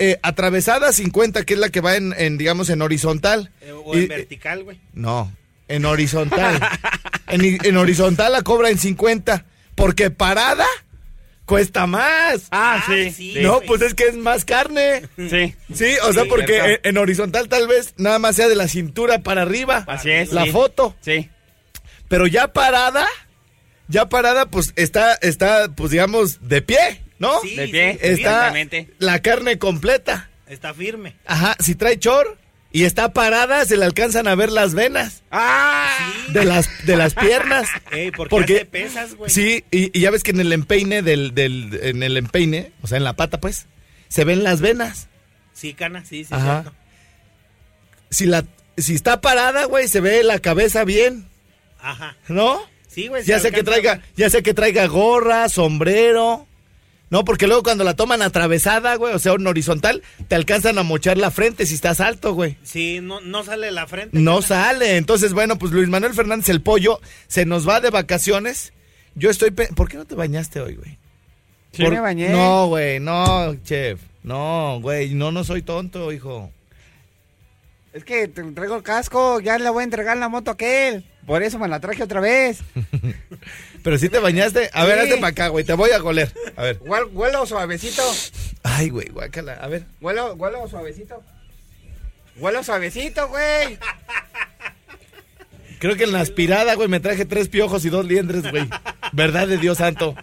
eh, 0.00 0.18
atravesada, 0.22 0.92
50, 0.92 1.44
que 1.44 1.54
es 1.54 1.60
la 1.60 1.68
que 1.68 1.80
va 1.80 1.94
en, 1.96 2.12
en, 2.18 2.38
digamos, 2.38 2.68
en 2.70 2.82
horizontal. 2.82 3.52
eh, 3.60 3.70
o 3.72 3.94
en 3.94 4.02
Y- 4.02 4.06
vertical, 4.06 4.64
güey. 4.64 4.80
no, 4.94 5.30
en 5.68 5.84
horizontal. 5.84 6.60
en, 7.28 7.76
horizontal 7.76 8.32
la 8.32 8.42
cobra 8.42 8.70
en 8.70 8.78
50. 8.78 9.44
Porque 9.76 10.10
parada 10.10 10.66
cuesta 11.44 11.86
más. 11.86 12.48
Ah, 12.50 12.82
sí. 12.86 13.10
sí. 13.10 13.32
sí. 13.34 13.40
no, 13.42 13.56
güey. 13.56 13.66
pues 13.66 13.82
es 13.82 13.94
que 13.94 14.04
es 14.08 14.16
más 14.16 14.44
carne. 14.44 15.02
Sí. 15.16 15.54
Sí, 15.72 15.94
o 16.04 16.12
sea, 16.12 16.24
Sí, 16.24 16.28
porque 16.28 16.58
en, 16.58 16.80
en 16.84 16.96
horizontal 16.98 17.48
tal 17.48 17.66
vez 17.68 17.94
nada 17.96 18.18
más 18.18 18.36
sea 18.36 18.48
de 18.48 18.56
la 18.56 18.68
cintura 18.68 19.20
para 19.20 19.42
arriba. 19.42 19.84
Así 19.86 20.10
es. 20.10 20.32
La 20.32 20.44
sí. 20.44 20.50
foto. 20.50 20.96
Sí. 21.00 21.28
Pero 22.08 22.26
ya 22.26 22.52
parada, 22.52 23.06
ya 23.88 24.08
parada, 24.08 24.46
pues 24.46 24.72
está, 24.76 25.14
está, 25.14 25.72
pues 25.74 25.90
digamos, 25.92 26.38
de 26.48 26.62
pie, 26.62 27.02
¿no? 27.20 27.40
Sí, 27.42 27.54
De 27.54 27.68
pie. 27.68 27.90
Está 27.92 28.06
Exactamente. 28.08 28.88
la 28.98 29.20
carne 29.22 29.58
completa. 29.58 30.28
Está 30.48 30.74
firme. 30.74 31.14
Ajá, 31.26 31.54
si 31.60 31.76
trae 31.76 31.96
chor 32.00 32.36
y 32.72 32.82
está 32.84 33.12
parada, 33.12 33.64
se 33.64 33.76
le 33.76 33.84
alcanzan 33.84 34.26
a 34.26 34.34
ver 34.34 34.50
las 34.50 34.74
venas 34.74 35.22
Ah. 35.30 35.96
de 36.32 36.44
las, 36.44 36.68
de 36.86 36.96
las 36.96 37.14
piernas. 37.14 37.68
Ey, 37.92 38.10
¿por 38.10 38.26
qué 38.26 38.30
Porque- 38.30 38.54
hace 38.56 38.64
pesas, 38.64 39.14
güey? 39.14 39.30
Sí, 39.30 39.64
y, 39.70 39.96
y 39.96 40.00
ya 40.02 40.10
ves 40.10 40.24
que 40.24 40.32
en 40.32 40.40
el 40.40 40.52
empeine 40.52 41.02
del, 41.02 41.34
del, 41.34 41.78
en 41.82 42.02
el 42.02 42.16
empeine, 42.16 42.72
o 42.82 42.88
sea, 42.88 42.98
en 42.98 43.04
la 43.04 43.14
pata, 43.14 43.38
pues, 43.40 43.66
se 44.08 44.24
ven 44.24 44.42
las 44.42 44.60
venas. 44.60 45.06
Sí, 45.52 45.74
cana, 45.74 46.04
sí, 46.04 46.24
sí, 46.24 46.34
Ajá. 46.34 46.62
cierto. 46.62 46.78
Si 48.10 48.26
la, 48.26 48.44
si 48.76 48.94
está 48.94 49.20
parada, 49.20 49.66
güey, 49.66 49.86
se 49.86 50.00
ve 50.00 50.22
la 50.24 50.38
cabeza 50.40 50.84
bien. 50.84 51.26
Ajá. 51.80 52.16
¿No? 52.28 52.60
Sí, 52.88 53.06
güey. 53.08 53.22
Ya 53.24 53.36
se 53.36 53.42
sea 53.42 53.50
que 53.52 53.62
traiga, 53.62 54.02
ya 54.16 54.30
sea 54.30 54.42
que 54.42 54.52
traiga 54.54 54.86
gorra, 54.86 55.48
sombrero. 55.48 56.46
No, 57.10 57.24
porque 57.24 57.48
luego 57.48 57.64
cuando 57.64 57.82
la 57.84 57.94
toman 57.96 58.22
atravesada, 58.22 58.94
güey, 58.94 59.12
o 59.14 59.18
sea, 59.18 59.32
en 59.32 59.46
horizontal, 59.46 60.02
te 60.28 60.36
alcanzan 60.36 60.78
a 60.78 60.84
mochar 60.84 61.18
la 61.18 61.30
frente 61.32 61.66
si 61.66 61.74
estás 61.74 62.00
alto, 62.00 62.34
güey. 62.34 62.56
Sí, 62.62 63.00
no, 63.02 63.20
no 63.20 63.42
sale 63.42 63.70
la 63.72 63.86
frente. 63.88 64.16
No 64.18 64.42
sale. 64.42 64.96
Entonces, 64.96 65.32
bueno, 65.32 65.58
pues 65.58 65.72
Luis 65.72 65.88
Manuel 65.88 66.14
Fernández 66.14 66.48
el 66.48 66.62
pollo 66.62 67.00
se 67.26 67.46
nos 67.46 67.68
va 67.68 67.80
de 67.80 67.90
vacaciones. 67.90 68.72
Yo 69.16 69.28
estoy... 69.28 69.50
pe- 69.50 69.68
¿Por 69.74 69.88
qué 69.88 69.96
no 69.96 70.04
te 70.04 70.14
bañaste 70.14 70.60
hoy, 70.60 70.76
güey? 70.76 70.98
Sí 71.72 71.82
Por- 71.82 71.92
me 71.92 72.00
bañé. 72.00 72.28
No, 72.30 72.68
güey, 72.68 73.00
no, 73.00 73.56
chef. 73.64 74.00
No, 74.22 74.78
güey, 74.80 75.12
no, 75.14 75.32
no 75.32 75.42
soy 75.42 75.62
tonto, 75.62 76.12
hijo. 76.12 76.50
Es 77.92 78.04
que 78.04 78.28
te 78.28 78.42
traigo 78.52 78.76
el 78.76 78.84
casco, 78.84 79.40
ya 79.40 79.58
le 79.58 79.68
voy 79.68 79.80
a 79.80 79.84
entregar 79.84 80.16
la 80.16 80.28
moto 80.28 80.52
a 80.52 80.54
aquel. 80.54 81.04
Por 81.26 81.42
eso 81.42 81.58
me 81.58 81.66
la 81.66 81.80
traje 81.80 82.04
otra 82.04 82.20
vez. 82.20 82.60
Pero 83.82 83.98
si 83.98 84.08
te 84.08 84.18
bañaste. 84.18 84.70
A 84.72 84.84
ver, 84.84 84.98
hazte 84.98 85.16
para 85.16 85.28
acá, 85.28 85.48
güey, 85.48 85.64
te 85.64 85.72
voy 85.72 85.90
a 85.90 85.98
goler. 85.98 86.32
A 86.56 86.62
ver. 86.62 86.78
Huel- 86.80 87.08
Huelo 87.12 87.46
suavecito. 87.46 88.02
Ay, 88.62 88.90
güey, 88.90 89.08
guácala. 89.08 89.54
A 89.54 89.68
ver. 89.68 89.84
Huelo, 90.00 90.34
huelo 90.34 90.68
suavecito. 90.68 91.22
Huelo 92.36 92.62
suavecito, 92.62 93.28
güey. 93.28 93.78
Creo 95.78 95.96
que 95.96 96.04
en 96.04 96.12
la 96.12 96.20
aspirada, 96.20 96.74
güey, 96.74 96.88
me 96.88 97.00
traje 97.00 97.24
tres 97.24 97.48
piojos 97.48 97.84
y 97.86 97.88
dos 97.90 98.04
liendres, 98.04 98.50
güey. 98.50 98.68
Verdad 99.12 99.48
de 99.48 99.56
Dios 99.56 99.78
santo. 99.78 100.14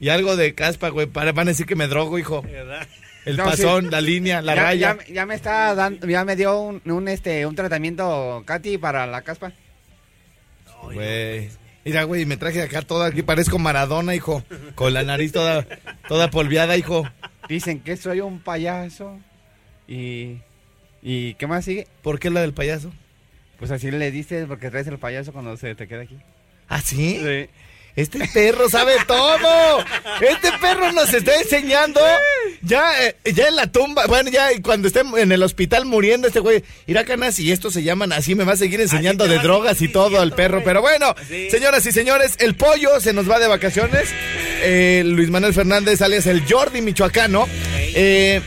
Y 0.00 0.08
algo 0.08 0.36
de 0.36 0.54
caspa, 0.54 0.88
güey. 0.88 1.06
Para, 1.06 1.32
van 1.32 1.48
a 1.48 1.50
decir 1.50 1.66
que 1.66 1.76
me 1.76 1.86
drogo, 1.86 2.18
hijo. 2.18 2.42
¿Verdad? 2.42 2.86
El 3.26 3.36
No, 3.36 3.44
pasón, 3.44 3.84
sí. 3.84 3.90
la 3.90 4.00
línea, 4.00 4.40
la 4.42 4.54
ya, 4.54 4.62
raya. 4.62 4.98
Ya, 5.06 5.14
ya 5.14 5.26
me 5.26 5.34
está 5.34 5.74
dando, 5.74 6.08
ya 6.08 6.24
me 6.24 6.34
dio 6.34 6.58
un, 6.58 6.82
un, 6.86 7.06
este, 7.08 7.46
un 7.46 7.54
tratamiento, 7.54 8.42
Katy, 8.46 8.78
para 8.78 9.06
la 9.06 9.22
caspa. 9.22 9.52
Güey. 10.82 11.50
Mira, 11.84 12.04
güey, 12.04 12.26
me 12.26 12.36
traje 12.36 12.62
acá 12.62 12.82
toda, 12.82 13.08
aquí 13.08 13.22
parezco 13.22 13.58
Maradona, 13.58 14.14
hijo. 14.14 14.44
Con 14.74 14.94
la 14.94 15.02
nariz 15.02 15.32
toda, 15.32 15.66
toda 16.08 16.30
polviada, 16.30 16.76
hijo. 16.76 17.04
Dicen 17.48 17.80
que 17.80 17.96
soy 17.96 18.20
un 18.20 18.38
payaso. 18.40 19.18
Y, 19.88 20.38
y 21.02 21.34
¿qué 21.34 21.46
más 21.46 21.64
sigue? 21.64 21.88
¿Por 22.02 22.20
qué 22.20 22.30
la 22.30 22.40
del 22.40 22.54
payaso? 22.54 22.92
Pues 23.58 23.70
así 23.70 23.90
le 23.90 24.10
dices 24.10 24.46
porque 24.46 24.70
traes 24.70 24.86
el 24.86 24.98
payaso 24.98 25.32
cuando 25.32 25.56
se 25.56 25.74
te 25.74 25.88
queda 25.88 26.02
aquí. 26.02 26.18
¿Ah, 26.68 26.80
sí? 26.80 27.20
Este 27.94 28.26
perro 28.32 28.70
sabe 28.70 28.94
todo. 29.06 29.84
Este 30.20 30.50
perro 30.60 30.92
nos 30.92 31.12
está 31.12 31.36
enseñando. 31.36 32.00
Ya, 32.62 33.04
eh, 33.06 33.16
ya 33.34 33.48
en 33.48 33.56
la 33.56 33.66
tumba, 33.66 34.06
bueno, 34.06 34.30
ya 34.30 34.48
cuando 34.62 34.88
esté 34.88 35.00
en 35.00 35.30
el 35.32 35.42
hospital 35.42 35.84
muriendo 35.84 36.26
este 36.28 36.40
güey, 36.40 36.62
irá 36.86 37.04
canas 37.04 37.38
y 37.38 37.52
estos 37.52 37.74
se 37.74 37.82
llaman 37.82 38.12
así, 38.12 38.34
me 38.34 38.44
va 38.44 38.52
a 38.52 38.56
seguir 38.56 38.80
enseñando 38.80 39.26
de 39.28 39.38
drogas 39.40 39.82
y 39.82 39.88
todo 39.88 40.22
el 40.22 40.30
diciendo, 40.30 40.36
perro. 40.36 40.62
Pero 40.64 40.80
bueno, 40.80 41.14
Sí. 41.28 41.50
señoras 41.50 41.84
y 41.84 41.92
señores, 41.92 42.36
el 42.38 42.54
pollo 42.54 42.98
se 43.00 43.12
nos 43.12 43.30
va 43.30 43.38
de 43.38 43.48
vacaciones. 43.48 44.08
Eh, 44.62 45.02
Luis 45.04 45.28
Manuel 45.30 45.52
Fernández, 45.52 46.00
alias 46.02 46.26
el 46.26 46.44
Jordi 46.48 46.80
Michoacano. 46.80 47.46
Eh, 47.94 48.40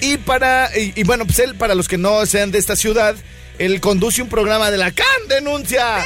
y 0.00 0.16
para, 0.18 0.70
y, 0.78 0.92
y 0.94 1.02
bueno, 1.04 1.24
pues 1.26 1.38
él, 1.40 1.54
para 1.56 1.74
los 1.74 1.88
que 1.88 1.98
no 1.98 2.24
sean 2.26 2.50
de 2.50 2.58
esta 2.58 2.76
ciudad, 2.76 3.16
él 3.64 3.80
conduce 3.80 4.22
un 4.22 4.28
programa 4.28 4.70
de 4.70 4.78
la 4.78 4.90
CAN 4.92 5.06
Denuncia. 5.28 6.04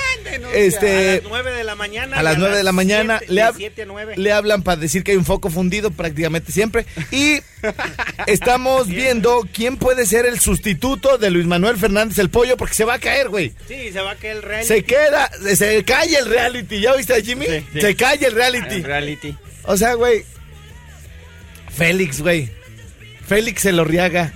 Este, 0.55 1.11
a 1.11 1.15
las 1.15 1.23
9 1.25 1.53
de 1.53 1.65
la 1.65 1.75
mañana. 1.75 2.17
a 2.19 2.23
las 2.23 2.39
9 2.39 2.57
de 2.57 2.63
la 2.63 2.73
mañana 2.73 3.19
siete- 3.19 3.33
le, 3.35 3.41
de 3.43 3.47
hab- 3.49 3.55
7 3.57 3.83
a 3.83 3.87
9. 3.87 4.15
le 4.17 4.33
hablan 4.33 4.63
para 4.63 4.81
decir 4.81 5.03
que 5.05 5.13
hay 5.13 5.17
un 5.17 5.25
foco 5.25 5.51
fundido 5.51 5.91
prácticamente 5.91 6.53
siempre. 6.53 6.87
Y 7.11 7.41
estamos 8.27 8.89
viendo 8.89 9.47
quién 9.53 9.77
puede 9.77 10.07
ser 10.07 10.27
el 10.27 10.39
sustituto 10.41 11.19
de 11.19 11.31
Luis 11.31 11.47
Manuel 11.47 11.77
Fernández 11.77 12.19
el 12.19 12.31
pollo 12.31 12.57
porque 12.57 12.75
se 12.75 12.85
va 12.85 12.95
a 12.95 12.99
caer, 12.99 13.29
güey. 13.29 13.53
Sí, 13.69 13.91
se 13.93 14.01
va 14.01 14.13
a 14.13 14.17
caer 14.17 14.37
el 14.37 14.43
reality. 14.43 14.69
Se 14.69 14.85
queda, 14.85 15.31
se 15.55 15.85
cae 15.85 16.15
el 16.17 16.27
reality. 16.27 16.81
¿Ya 16.81 16.95
viste 16.95 17.15
a 17.15 17.21
Jimmy? 17.21 17.47
sí. 17.47 17.81
Se 17.81 17.97
cae 17.97 18.19
el 18.25 18.33
reality. 18.33 18.77
El 18.77 18.85
reality. 18.85 19.37
O 19.65 19.77
sea, 19.77 19.95
güey. 19.95 20.25
Félix, 21.77 22.21
güey. 22.21 22.51
Félix 23.27 23.65
Elorriaga. 23.65 24.33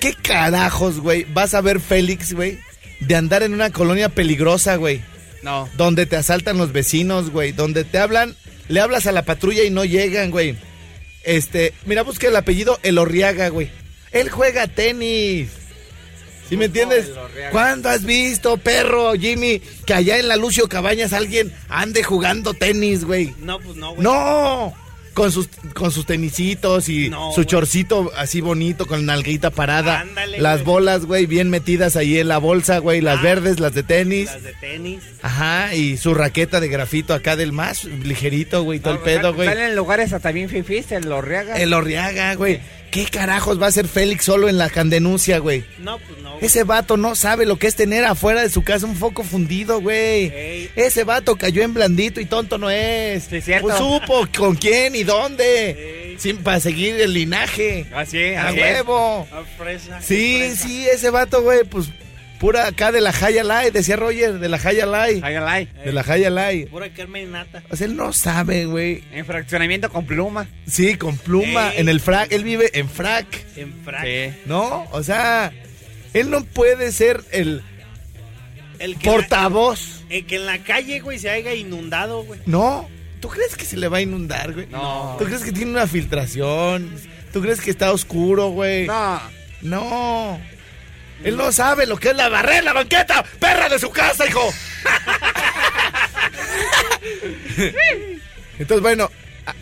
¿Qué 0.00 0.14
carajos, 0.14 1.00
güey? 1.00 1.24
Vas 1.32 1.54
a 1.54 1.60
ver 1.60 1.80
Félix, 1.80 2.34
güey, 2.34 2.58
de 3.00 3.16
andar 3.16 3.42
en 3.42 3.54
una 3.54 3.70
colonia 3.70 4.08
peligrosa, 4.08 4.76
güey. 4.76 5.02
No. 5.42 5.68
Donde 5.76 6.06
te 6.06 6.16
asaltan 6.16 6.58
los 6.58 6.72
vecinos, 6.72 7.30
güey. 7.30 7.52
Donde 7.52 7.84
te 7.84 7.98
hablan, 7.98 8.34
le 8.68 8.80
hablas 8.80 9.06
a 9.06 9.12
la 9.12 9.24
patrulla 9.24 9.62
y 9.64 9.70
no 9.70 9.84
llegan, 9.84 10.30
güey. 10.30 10.56
Este, 11.24 11.72
mira, 11.86 12.02
busca 12.02 12.28
el 12.28 12.36
apellido 12.36 12.78
Elorriaga, 12.82 13.48
güey. 13.48 13.70
Él 14.12 14.30
juega 14.30 14.66
tenis. 14.66 15.50
¿Sí 16.48 16.56
me 16.56 16.66
entiendes? 16.66 17.06
Elorriaga. 17.06 17.50
¿Cuándo 17.50 17.88
has 17.88 18.04
visto, 18.04 18.56
perro, 18.58 19.14
Jimmy, 19.14 19.60
que 19.84 19.94
allá 19.94 20.18
en 20.18 20.28
la 20.28 20.36
Lucio 20.36 20.68
Cabañas 20.68 21.12
alguien 21.12 21.52
ande 21.68 22.02
jugando 22.02 22.54
tenis, 22.54 23.04
güey? 23.04 23.34
No, 23.38 23.58
pues 23.58 23.76
no, 23.76 23.90
güey. 23.94 24.02
¡No! 24.02 24.85
Con 25.16 25.32
sus, 25.32 25.48
con 25.74 25.90
sus 25.90 26.04
tenisitos 26.04 26.90
y 26.90 27.08
No, 27.08 27.32
su 27.32 27.44
chorcito 27.44 28.12
así 28.18 28.42
bonito 28.42 28.86
con 28.86 29.06
nalguita 29.06 29.50
parada. 29.50 30.00
Ándale, 30.00 30.38
las 30.42 30.62
bolas, 30.62 31.06
güey, 31.06 31.24
bien 31.24 31.48
metidas 31.48 31.96
ahí 31.96 32.18
en 32.18 32.28
la 32.28 32.36
bolsa, 32.36 32.78
güey. 32.78 33.00
Las 33.00 33.20
Ah, 33.20 33.22
verdes, 33.22 33.58
las 33.58 33.72
de 33.72 33.82
tenis. 33.82 34.26
Las 34.26 34.42
de 34.42 34.52
tenis. 34.52 35.00
Ajá, 35.22 35.74
y 35.74 35.96
su 35.96 36.12
raqueta 36.12 36.60
de 36.60 36.68
grafito 36.68 37.14
acá 37.14 37.34
del 37.34 37.52
más 37.52 37.84
ligerito, 37.84 38.62
güey, 38.62 38.78
todo 38.78 38.92
el 38.92 39.00
pedo, 39.00 39.32
güey. 39.32 39.48
Salen 39.48 39.74
lugares 39.74 40.12
hasta 40.12 40.32
bien 40.32 40.50
fifís, 40.50 40.92
el 40.92 41.08
Lorriaga. 41.08 41.56
El 41.56 41.72
Orriaga, 41.72 42.34
güey. 42.34 42.60
¿Qué 42.96 43.04
carajos 43.10 43.60
va 43.60 43.66
a 43.66 43.68
hacer 43.68 43.86
Félix 43.88 44.24
solo 44.24 44.48
en 44.48 44.56
la 44.56 44.70
candenuncia, 44.70 45.36
güey? 45.38 45.64
No, 45.80 45.98
pues 45.98 46.18
no. 46.22 46.30
güey. 46.32 46.46
Ese 46.46 46.64
vato 46.64 46.96
no 46.96 47.14
sabe 47.14 47.44
lo 47.44 47.58
que 47.58 47.66
es 47.66 47.74
tener 47.76 48.04
afuera 48.06 48.40
de 48.40 48.48
su 48.48 48.62
casa 48.64 48.86
un 48.86 48.96
foco 48.96 49.22
fundido, 49.22 49.82
güey. 49.82 50.32
Ey. 50.34 50.70
Ese 50.76 51.04
vato 51.04 51.36
cayó 51.36 51.62
en 51.62 51.74
blandito 51.74 52.22
y 52.22 52.24
tonto 52.24 52.56
no 52.56 52.70
es. 52.70 53.24
Sí, 53.24 53.42
cierto. 53.42 53.66
Pues 53.68 53.76
supo 53.78 54.26
con 54.36 54.54
quién 54.56 54.94
y 54.94 55.04
dónde. 55.04 55.70
Ey. 56.12 56.16
Sí, 56.18 56.32
para 56.32 56.58
seguir 56.58 56.98
el 56.98 57.12
linaje. 57.12 57.84
Así, 57.94 58.32
A 58.34 58.48
así 58.48 58.58
es. 58.60 58.62
huevo. 58.76 59.28
Ah, 59.30 59.42
fresa, 59.58 60.00
Sí, 60.00 60.38
fresa. 60.38 60.66
sí, 60.66 60.86
ese 60.88 61.10
vato, 61.10 61.42
güey, 61.42 61.64
pues 61.64 61.88
pura 62.38 62.66
acá 62.66 62.92
de 62.92 63.00
la 63.00 63.12
Jaya 63.12 63.42
Lai, 63.44 63.70
decía 63.70 63.96
Roger, 63.96 64.38
de 64.38 64.48
la 64.48 64.58
Jaya 64.58 64.86
Lai. 64.86 65.20
Hagan 65.22 65.44
like. 65.44 65.72
De 65.84 65.92
la 65.92 66.02
Jaya 66.02 66.30
Lai. 66.30 66.66
Pura 66.66 66.88
Carmen 66.92 67.32
Nata. 67.32 67.62
O 67.70 67.76
sea, 67.76 67.86
él 67.86 67.96
no 67.96 68.12
sabe, 68.12 68.66
güey. 68.66 69.02
En 69.12 69.24
fraccionamiento 69.26 69.90
con 69.90 70.06
pluma. 70.06 70.46
Sí, 70.66 70.96
con 70.96 71.16
pluma, 71.16 71.72
Ey. 71.72 71.80
en 71.80 71.88
el 71.88 72.00
frac. 72.00 72.30
Él 72.32 72.44
vive 72.44 72.70
en 72.78 72.88
frac, 72.88 73.26
En 73.56 73.72
frac. 73.84 74.04
Sí. 74.04 74.34
¿no? 74.46 74.84
O 74.92 75.02
sea, 75.02 75.52
él 76.14 76.30
no 76.30 76.44
puede 76.44 76.92
ser 76.92 77.22
el 77.32 77.62
El 78.78 78.96
que, 78.98 79.08
en 79.08 79.12
la, 79.12 79.18
portavoz. 79.18 80.04
el 80.10 80.26
que 80.26 80.36
en 80.36 80.46
la 80.46 80.58
calle, 80.58 81.00
güey, 81.00 81.18
se 81.18 81.30
haya 81.30 81.54
inundado, 81.54 82.22
güey. 82.24 82.40
No. 82.46 82.88
¿Tú 83.20 83.28
crees 83.28 83.56
que 83.56 83.64
se 83.64 83.76
le 83.76 83.88
va 83.88 83.96
a 83.98 84.00
inundar, 84.02 84.52
güey? 84.52 84.66
No. 84.66 85.16
¿Tú 85.18 85.24
crees 85.24 85.42
que 85.42 85.52
tiene 85.52 85.70
una 85.70 85.86
filtración? 85.86 86.90
¿Tú 87.32 87.40
crees 87.40 87.60
que 87.60 87.70
está 87.70 87.90
oscuro, 87.92 88.48
güey? 88.50 88.86
No. 88.86 89.20
No. 89.62 90.38
Él 91.24 91.36
no 91.36 91.50
sabe 91.52 91.86
lo 91.86 91.96
que 91.96 92.10
es 92.10 92.16
la 92.16 92.28
barrera, 92.28 92.62
la 92.62 92.72
banqueta, 92.72 93.24
perra 93.40 93.68
de 93.68 93.78
su 93.78 93.90
casa, 93.90 94.26
hijo. 94.26 94.52
Entonces, 98.58 98.82
bueno, 98.82 99.10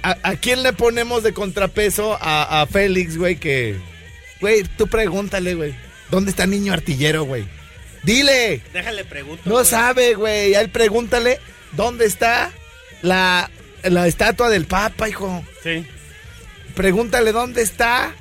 ¿a, 0.02 0.10
a- 0.10 0.18
a 0.30 0.36
quién 0.36 0.62
le 0.62 0.72
ponemos 0.72 1.22
de 1.22 1.32
contrapeso 1.32 2.16
a, 2.20 2.62
a 2.62 2.66
Félix, 2.66 3.16
güey? 3.16 3.36
Que, 3.36 3.76
güey, 4.40 4.64
tú 4.76 4.86
pregúntale, 4.86 5.54
güey. 5.54 5.74
¿Dónde 6.10 6.30
está 6.30 6.46
niño 6.46 6.72
artillero, 6.72 7.24
güey? 7.24 7.46
Dile. 8.02 8.60
Déjale 8.72 9.04
pregunto. 9.04 9.42
No 9.46 9.54
güey. 9.54 9.66
sabe, 9.66 10.14
güey. 10.14 10.54
A 10.54 10.60
él 10.60 10.68
pregúntale 10.70 11.40
dónde 11.72 12.06
está 12.06 12.50
la, 13.02 13.50
la 13.82 14.06
estatua 14.06 14.48
del 14.50 14.66
Papa, 14.66 15.08
hijo. 15.08 15.44
Sí. 15.62 15.86
Pregúntale 16.74 17.32
dónde 17.32 17.62
está 17.62 18.12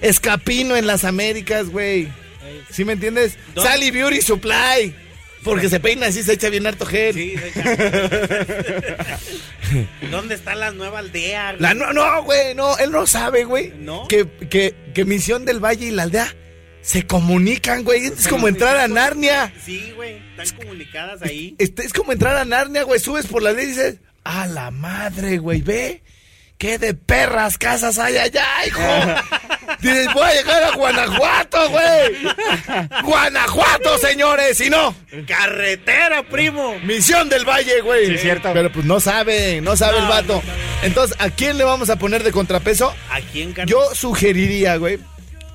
Escapino 0.00 0.76
en 0.76 0.86
las 0.86 1.04
Américas, 1.04 1.68
güey. 1.68 2.08
Ey. 2.52 2.62
¿Sí 2.70 2.84
me 2.84 2.92
entiendes? 2.94 3.36
¿Dónde? 3.54 3.70
Sally 3.70 3.90
Beauty 3.90 4.20
Supply. 4.20 4.94
Porque 5.42 5.68
se 5.68 5.80
peina 5.80 6.06
así, 6.06 6.22
se 6.22 6.34
echa 6.34 6.48
bien 6.50 6.66
harto 6.66 6.86
gel. 6.86 7.14
Sí, 7.14 7.34
de 7.34 7.48
hecho. 7.48 7.60
¿Dónde 10.10 10.34
está 10.36 10.54
la 10.54 10.70
nueva 10.70 11.00
aldea? 11.00 11.50
güey? 11.52 11.62
La, 11.62 11.74
no, 11.74 11.92
no, 11.92 12.22
güey, 12.22 12.54
no, 12.54 12.78
él 12.78 12.92
no 12.92 13.06
sabe, 13.06 13.44
güey. 13.44 13.72
¿No? 13.78 14.06
Que, 14.06 14.28
que, 14.48 14.74
que 14.94 15.04
Misión 15.04 15.44
del 15.44 15.58
Valle 15.58 15.86
y 15.86 15.90
la 15.90 16.04
aldea 16.04 16.32
se 16.80 17.06
comunican, 17.06 17.82
güey. 17.82 18.06
Es 18.06 18.28
como 18.28 18.46
entrar 18.48 18.76
a 18.76 18.86
Narnia. 18.88 19.52
Sí, 19.64 19.92
güey. 19.96 20.22
Están 20.36 20.58
comunicadas 20.58 21.22
ahí. 21.22 21.56
Este, 21.58 21.84
es 21.84 21.92
como 21.92 22.12
entrar 22.12 22.36
a 22.36 22.44
Narnia, 22.44 22.84
güey. 22.84 23.00
Subes 23.00 23.26
por 23.26 23.42
la 23.42 23.52
ley 23.52 23.64
y 23.64 23.68
dices, 23.68 23.96
a 24.24 24.46
la 24.46 24.70
madre, 24.70 25.38
güey, 25.38 25.62
ve. 25.62 26.02
¿Qué 26.62 26.78
de 26.78 26.94
perras 26.94 27.58
casas 27.58 27.98
hay 27.98 28.16
allá, 28.18 28.46
hijo? 28.64 28.80
Dices, 29.80 30.06
voy 30.14 30.22
a 30.22 30.32
llegar 30.32 30.62
a 30.62 30.76
Guanajuato, 30.76 31.58
güey. 31.70 33.02
Guanajuato, 33.02 33.98
señores, 33.98 34.58
si 34.58 34.70
no. 34.70 34.94
Carretera, 35.26 36.22
primo. 36.22 36.78
Misión 36.84 37.28
del 37.28 37.44
Valle, 37.44 37.80
güey. 37.80 38.06
Sí, 38.12 38.18
cierto. 38.18 38.50
Pero 38.52 38.70
pues 38.70 38.86
no 38.86 39.00
sabe, 39.00 39.60
no 39.60 39.76
sabe 39.76 39.98
No, 39.98 40.04
el 40.04 40.08
vato. 40.08 40.34
no. 40.46 40.52
Entonces, 40.86 41.16
¿a 41.20 41.30
quién 41.30 41.58
le 41.58 41.64
vamos 41.64 41.90
a 41.90 41.96
poner 41.96 42.22
de 42.22 42.30
contrapeso? 42.30 42.94
¿A 43.10 43.20
quién, 43.32 43.48
carnal? 43.54 43.66
Yo 43.68 43.92
sugeriría, 43.96 44.76
güey, 44.76 45.00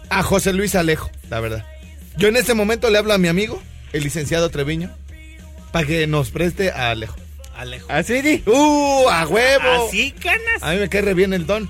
a 0.10 0.24
José 0.24 0.52
Luis 0.52 0.76
Alejo, 0.76 1.10
la 1.30 1.39
verdad. 1.39 1.65
Yo 2.17 2.28
en 2.28 2.36
este 2.36 2.54
momento 2.54 2.89
le 2.89 2.98
hablo 2.98 3.13
a 3.13 3.17
mi 3.17 3.30
amigo, 3.30 3.63
el 3.93 4.04
licenciado 4.04 4.50
Treviño, 4.50 4.93
para 5.72 5.88
que 5.88 6.06
nos 6.06 6.32
preste 6.32 6.70
a 6.72 6.89
Alejo. 6.89 7.15
Alejo. 7.58 7.88
Así 7.91 8.22
di. 8.22 8.43
¡Uh, 8.46 9.10
a 9.10 9.26
huevo! 9.28 9.88
Así, 9.88 10.12
canas. 10.12 10.62
A 10.62 10.72
mí 10.72 10.78
me 10.80 10.89
cae 10.89 11.02
re 11.02 11.13
bien 11.13 11.34
el 11.34 11.46
don. 11.46 11.70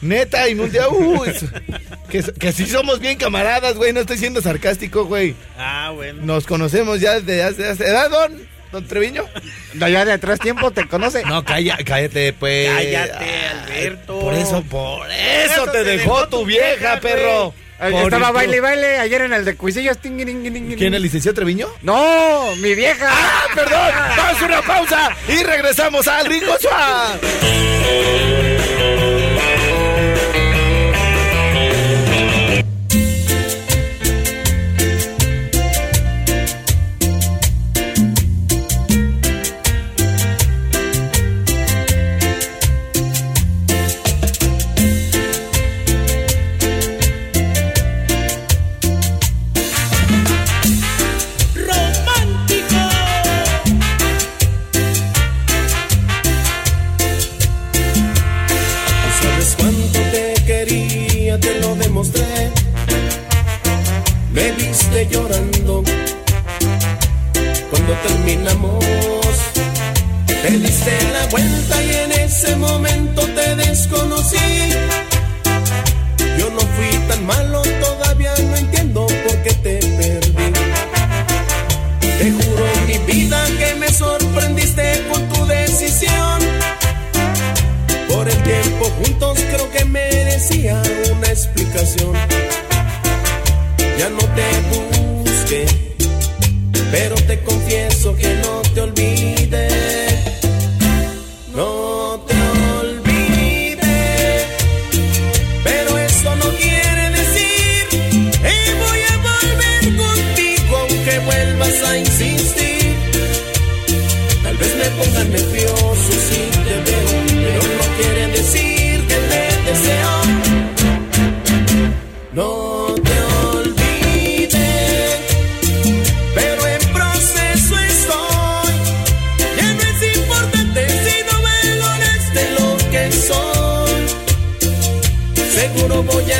Neta, 0.00 0.48
y 0.48 0.54
un 0.54 0.70
día, 0.70 0.88
uh, 0.88 1.24
es- 1.24 1.44
que, 2.08 2.22
que 2.32 2.52
sí 2.52 2.66
somos 2.66 2.98
bien 2.98 3.16
camaradas, 3.18 3.76
güey. 3.76 3.92
No 3.92 4.00
estoy 4.00 4.18
siendo 4.18 4.42
sarcástico, 4.42 5.04
güey. 5.04 5.34
Ah, 5.56 5.92
bueno. 5.94 6.22
Nos 6.22 6.44
conocemos 6.46 7.00
ya 7.00 7.20
desde 7.20 7.42
hace, 7.44 7.68
hace 7.68 7.84
¿edad, 7.86 8.10
don? 8.10 8.36
¿Don 8.72 8.86
Treviño? 8.88 9.24
De 9.74 9.84
allá 9.84 10.04
de 10.04 10.12
atrás 10.12 10.38
tiempo 10.40 10.70
te 10.70 10.88
conoce. 10.88 11.22
No, 11.24 11.44
calla, 11.44 11.78
cállate, 11.84 12.32
pues. 12.32 12.68
Cállate, 12.68 13.24
Ay, 13.24 13.58
Alberto. 13.62 14.18
Por 14.18 14.34
eso, 14.34 14.62
por 14.64 15.10
eso 15.10 15.66
te 15.70 15.84
dejó 15.84 16.26
tu 16.28 16.44
vieja, 16.44 16.98
perro. 17.00 17.54
Por 17.90 18.04
Estaba 18.04 18.26
esto- 18.26 18.32
baile 18.34 18.56
y 18.56 18.60
baile 18.60 18.98
ayer 18.98 19.22
en 19.22 19.32
el 19.32 19.44
de 19.44 19.56
Cuisillos. 19.56 19.96
¿Quién, 20.00 20.94
el 20.94 21.02
licenciado 21.02 21.34
Treviño? 21.34 21.66
No, 21.82 22.54
mi 22.56 22.74
vieja. 22.74 23.08
¡Ah, 23.10 23.44
perdón! 23.54 23.90
Vamos 24.16 24.42
a 24.42 24.44
una 24.46 24.62
pausa 24.62 25.16
y 25.28 25.42
regresamos 25.42 26.06
al 26.06 26.26
Rico 26.26 26.56
Suá. 26.60 27.18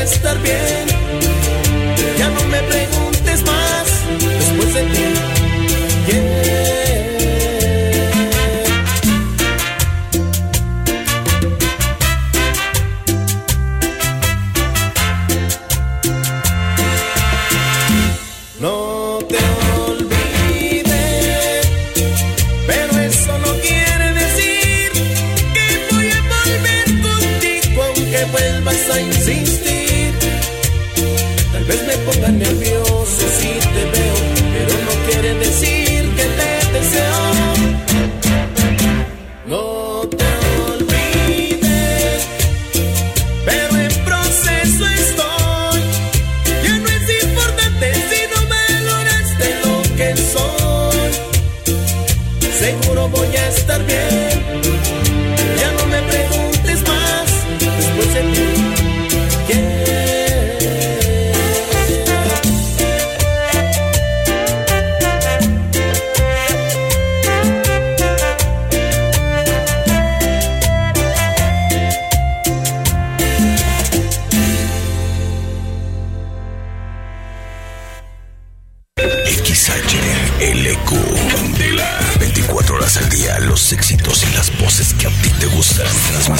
Estar 0.02 0.36
bien. 0.42 0.91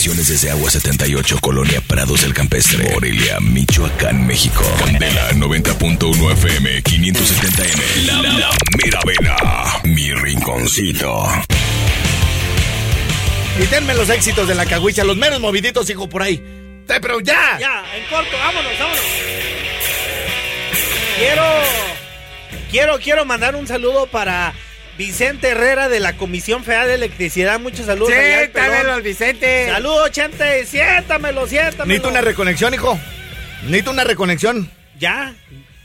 Transmisiones 0.02 0.28
desde 0.30 0.50
Agua 0.50 0.68
78, 0.68 1.38
Colonia 1.40 1.80
Prados 1.80 2.22
del 2.22 2.34
Campestre, 2.34 2.90
Morelia, 2.92 3.38
Michoacán, 3.38 4.26
México. 4.26 4.64
Candela 4.84 5.30
90.1 5.30 6.32
FM, 6.32 6.82
570M. 6.82 8.06
La, 8.06 8.20
la 8.20 8.50
mera 8.82 8.98
vena, 9.06 9.36
mi 9.84 10.12
rinconcito. 10.12 11.24
Y 13.60 13.66
denme 13.66 13.94
los 13.94 14.10
éxitos 14.10 14.48
de 14.48 14.56
la 14.56 14.66
caguicha, 14.66 15.04
los 15.04 15.16
menos 15.16 15.38
moviditos, 15.38 15.88
hijo, 15.88 16.08
por 16.08 16.22
ahí. 16.24 16.42
¡Te, 16.84 17.00
pero 17.00 17.20
ya! 17.20 17.58
Ya, 17.60 17.84
en 17.96 18.04
corto, 18.06 18.36
vámonos, 18.36 18.72
vámonos. 18.76 19.04
Quiero, 21.16 21.44
quiero, 22.72 22.98
quiero 22.98 23.24
mandar 23.24 23.54
un 23.54 23.68
saludo 23.68 24.08
para 24.08 24.52
Vicente 24.98 25.48
Herrera 25.48 25.88
de 25.88 26.00
la 26.00 26.14
Comisión 26.16 26.64
Federal 26.64 26.87
de 26.88 26.94
Electricidad. 26.94 27.59
Muchos 27.59 27.87
saludos. 27.87 28.12
Siéntamelo, 28.12 29.00
Vicente. 29.02 29.66
Saludos, 29.70 30.11
Chente. 30.11 30.66
Siéntamelo, 30.66 31.46
siéntamelo. 31.46 31.87
Necesito 31.87 32.09
una 32.09 32.20
reconexión, 32.20 32.74
hijo. 32.74 32.98
Necesito 33.62 33.90
una 33.90 34.05
reconexión. 34.05 34.70
Ya, 34.98 35.35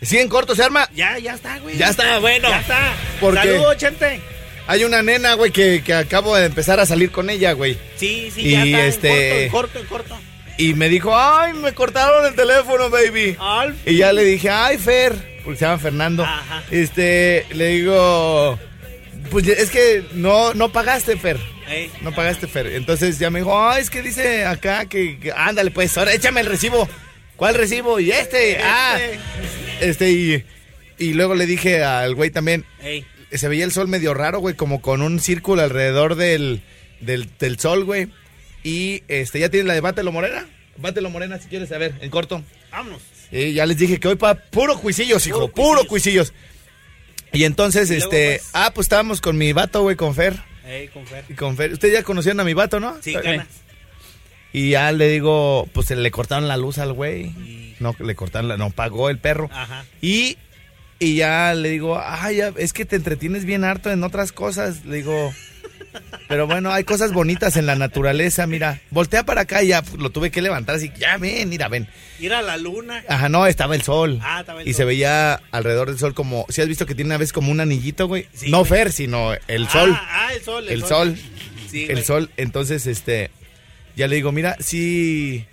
¿Sí 0.02 0.20
en 0.20 0.30
corto 0.30 0.56
se 0.56 0.63
arma? 0.63 0.88
ya, 0.93 1.17
ya 1.17 1.34
está, 1.34 1.58
güey. 1.60 1.76
Ya 1.78 1.89
está, 1.89 2.20
bueno. 2.20 2.50
Ya 2.50 2.60
está. 2.60 2.93
Porque- 3.20 3.39
Saludos, 3.39 3.78
Chente. 3.78 4.22
Hay 4.67 4.84
una 4.84 5.02
nena, 5.02 5.34
güey, 5.34 5.52
que, 5.52 5.82
que 5.84 5.93
acabo 5.93 6.36
de 6.36 6.46
empezar 6.46 6.80
a 6.80 6.86
salir 6.86 7.10
con 7.10 7.30
ella, 7.30 7.54
güey. 7.54 7.78
Sí, 7.96 8.30
sí, 8.36 8.41
Y 8.41 8.52
ya 8.52 8.63
está. 8.63 9.08
este- 9.08 9.46
En 9.46 9.50
corto, 9.50 9.80
en 9.80 9.86
corto, 9.86 10.13
en 10.13 10.20
corto. 10.20 10.28
Y 10.60 10.74
me 10.74 10.89
dijo, 10.89 11.17
ay, 11.17 11.54
me 11.54 11.74
cortaron 11.74 12.26
el 12.26 12.36
teléfono, 12.36 12.89
baby. 12.89 13.38
Y 13.86 13.96
ya 13.98 14.12
le 14.12 14.24
dije, 14.26 14.50
ay, 14.50 14.78
Fer, 14.78 15.39
porque 15.43 15.58
se 15.60 15.65
llama 15.65 15.78
Fernando. 15.80 16.24
Ajá. 16.26 16.63
Este, 16.70 17.46
le 17.52 17.67
digo, 17.67 18.60
pues 19.30 19.48
es 19.48 19.70
que 19.70 20.04
no, 20.13 20.54
no 20.54 20.72
pagaste, 20.72 21.18
Fer. 21.18 21.40
No 22.02 22.13
pagaste, 22.13 22.48
Fer. 22.48 22.68
Entonces 22.68 23.20
ya 23.20 23.30
me 23.30 23.40
dijo, 23.40 23.72
es 23.74 23.90
que 23.90 24.02
dice 24.02 24.46
acá 24.46 24.86
que, 24.86 25.20
que- 25.20 25.32
ándale, 25.32 25.72
pues, 25.72 25.98
ahora 25.98 26.13
échame 26.13 26.42
el 26.42 26.48
recibo. 26.48 26.88
¿Cuál 27.36 27.56
recibo? 27.56 28.00
Y 28.00 28.12
este, 28.12 28.58
ah, 28.63 28.98
este, 29.80 30.12
y, 30.12 30.44
y 30.98 31.13
luego 31.13 31.36
le 31.36 31.46
dije 31.46 31.84
al 31.84 32.16
güey 32.16 32.32
también, 32.32 32.66
se 33.32 33.48
veía 33.48 33.63
el 33.66 33.72
sol 33.72 33.88
medio 33.88 34.13
raro, 34.13 34.40
güey, 34.40 34.56
como 34.56 34.82
con 34.82 35.02
un 35.02 35.20
círculo 35.20 35.62
alrededor 35.62 36.16
del, 36.16 36.63
del, 37.00 37.30
del 37.38 37.60
sol, 37.60 37.84
güey. 37.86 38.08
Y 38.63 39.04
este, 39.08 39.40
ya 39.40 39.50
tienes 39.50 39.68
la 39.68 39.74
de 39.76 39.82
Bátelo 39.82 40.12
Morena. 40.12 40.48
Bátelo 40.78 41.10
Morena, 41.10 41.40
si 41.40 41.48
quieres 41.48 41.70
saber, 41.70 41.94
en 42.02 42.10
corto. 42.10 42.44
Vámonos. 42.72 43.02
Y 43.32 43.54
ya 43.54 43.66
les 43.66 43.78
dije 43.78 44.00
que 44.00 44.08
hoy 44.08 44.16
para 44.16 44.36
puro 44.50 44.80
cuisillos, 44.80 45.26
hijo, 45.28 45.48
puro, 45.50 45.86
cuisillos. 45.86 46.34
Y 47.34 47.44
entonces, 47.44 47.90
Y 47.92 47.96
este, 47.96 48.42
ah, 48.54 48.72
pues 48.74 48.86
estábamos 48.86 49.22
con 49.22 49.38
mi 49.38 49.54
vato, 49.54 49.82
güey, 49.82 49.96
con 49.96 50.16
Fer. 50.16 50.42
Ey, 50.66 50.88
con 50.90 51.06
Fer. 51.06 51.24
Y 51.30 51.34
con 51.34 51.56
Fer. 51.56 51.74
Ustedes 51.74 51.94
ya 51.94 52.04
conocían 52.04 52.40
a 52.40 52.44
mi 52.44 52.54
vato, 52.54 52.80
¿no? 52.80 52.98
Sí. 53.02 53.16
Y 54.54 54.72
ya 54.72 54.92
le 54.92 55.10
digo, 55.10 55.68
pues 55.74 55.90
le 55.92 56.12
cortaron 56.12 56.48
la 56.48 56.58
luz 56.58 56.78
al 56.78 56.94
güey. 56.94 57.76
No, 57.80 57.96
le 58.00 58.16
cortaron 58.16 58.48
la, 58.48 58.58
no 58.58 58.70
pagó 58.72 59.10
el 59.10 59.20
perro. 59.20 59.50
Ajá. 59.54 59.86
Y, 60.02 60.38
y 61.00 61.16
ya 61.16 61.54
le 61.54 61.70
digo, 61.70 62.02
ay, 62.04 62.38
ya, 62.38 62.54
es 62.58 62.74
que 62.74 62.86
te 62.86 62.96
entretienes 62.96 63.46
bien 63.46 63.63
harto 63.63 63.92
en 63.92 64.04
otras 64.04 64.32
cosas. 64.32 64.86
Le 64.86 64.98
digo, 64.98 65.34
pero 66.28 66.48
bueno, 66.48 66.72
hay 66.72 66.84
cosas 66.84 67.14
bonitas 67.14 67.58
en 67.58 67.66
la 67.66 67.76
naturaleza, 67.76 68.48
mira. 68.48 68.80
Voltea 68.92 69.24
para 69.24 69.42
acá 69.42 69.64
y 69.64 69.68
ya 69.68 69.84
lo 69.98 70.10
tuve 70.10 70.32
que 70.32 70.42
levantar 70.42 70.76
así, 70.76 70.92
ya 70.98 71.18
ven, 71.18 71.50
mira, 71.50 71.68
ven. 71.68 71.88
Ir 72.20 72.34
a 72.34 72.42
la 72.42 72.58
luna. 72.58 73.04
Ajá, 73.08 73.30
no, 73.30 73.46
estaba 73.48 73.76
el 73.76 73.82
sol. 73.82 74.20
Ah, 74.24 74.42
estaba 74.42 74.62
el 74.62 74.68
y 74.68 74.74
sol. 74.74 74.78
se 74.78 74.86
veía 74.86 75.42
alrededor 75.52 75.90
del 75.90 76.00
sol 76.00 76.14
como, 76.14 76.46
si 76.50 76.62
has 76.62 76.68
visto 76.68 76.86
que 76.86 76.96
tiene 76.96 77.10
una 77.10 77.18
vez 77.18 77.34
como 77.34 77.52
un 77.52 77.60
anillito, 77.60 78.08
güey. 78.08 78.28
no 78.48 78.66
Fer, 78.66 78.92
sino 78.92 79.34
el 79.48 79.68
sol. 79.70 79.94
Ah, 79.96 80.28
ah, 80.28 80.34
el 80.34 80.42
sol. 80.44 80.66
el 80.70 80.84
sol. 80.84 81.18
Sí, 81.70 81.84
el 81.84 81.94
güey. 81.94 82.04
sol. 82.06 82.30
Entonces, 82.38 82.88
este, 82.88 83.30
ya 83.96 84.08
le 84.08 84.16
digo, 84.16 84.32
mira, 84.32 84.56
si 84.60 85.46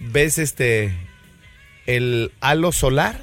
ves 0.00 0.38
este, 0.38 0.92
el 1.86 2.32
halo 2.40 2.72
solar. 2.72 3.18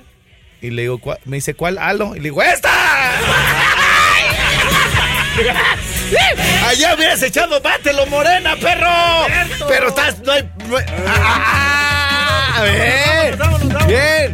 Y 0.64 0.70
le 0.70 0.84
digo, 0.84 1.00
"¿Cuál?". 1.00 1.18
me 1.26 1.38
dice, 1.38 1.56
¿cuál 1.56 1.80
halo? 1.80 2.16
Y 2.16 2.20
le 2.20 2.26
digo, 2.26 2.44
¡esta! 2.44 2.70
Allá 6.66 6.96
hubieras 6.96 7.22
echado 7.24 7.62
bátelo, 7.62 8.06
morena, 8.08 8.56
perro. 8.58 9.28
Pero 9.68 9.90
estás, 9.90 10.20
no 10.20 10.32
hay. 10.32 10.50
no 10.68 10.78
hay- 10.78 10.86
¡Ah! 11.08 12.54
a 12.58 12.62
ver. 12.64 13.38
Bien. 13.88 14.34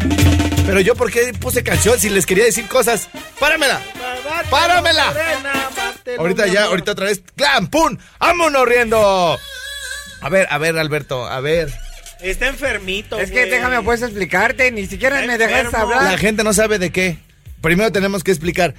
Pero 0.65 0.81
yo, 0.81 0.95
¿por 0.95 1.11
qué 1.11 1.33
puse 1.33 1.63
canción 1.63 1.97
si 1.99 2.09
les 2.09 2.25
quería 2.25 2.43
decir 2.43 2.67
cosas? 2.67 3.07
¡Páramela! 3.39 3.79
¡Páramela! 4.49 5.13
Ahorita 6.17 6.47
ya, 6.47 6.65
ahorita 6.65 6.91
otra 6.91 7.05
vez. 7.05 7.21
¡Clam! 7.35 7.67
¡Pum! 7.67 7.97
¡Vámonos 8.19 8.67
riendo! 8.67 9.39
A 10.19 10.29
ver, 10.29 10.47
a 10.49 10.57
ver, 10.57 10.77
Alberto, 10.77 11.25
a 11.25 11.39
ver. 11.39 11.71
Está 12.21 12.47
enfermito. 12.47 13.19
Es 13.19 13.31
que 13.31 13.45
déjame 13.45 13.81
pues 13.83 14.01
explicarte, 14.01 14.71
ni 14.71 14.87
siquiera 14.87 15.21
me 15.21 15.37
dejas 15.37 15.73
hablar. 15.73 16.03
La 16.03 16.17
gente 16.17 16.43
no 16.43 16.53
sabe 16.53 16.79
de 16.79 16.91
qué. 16.91 17.17
Primero 17.61 17.91
tenemos 17.91 18.23
que 18.23 18.31
explicar. 18.31 18.73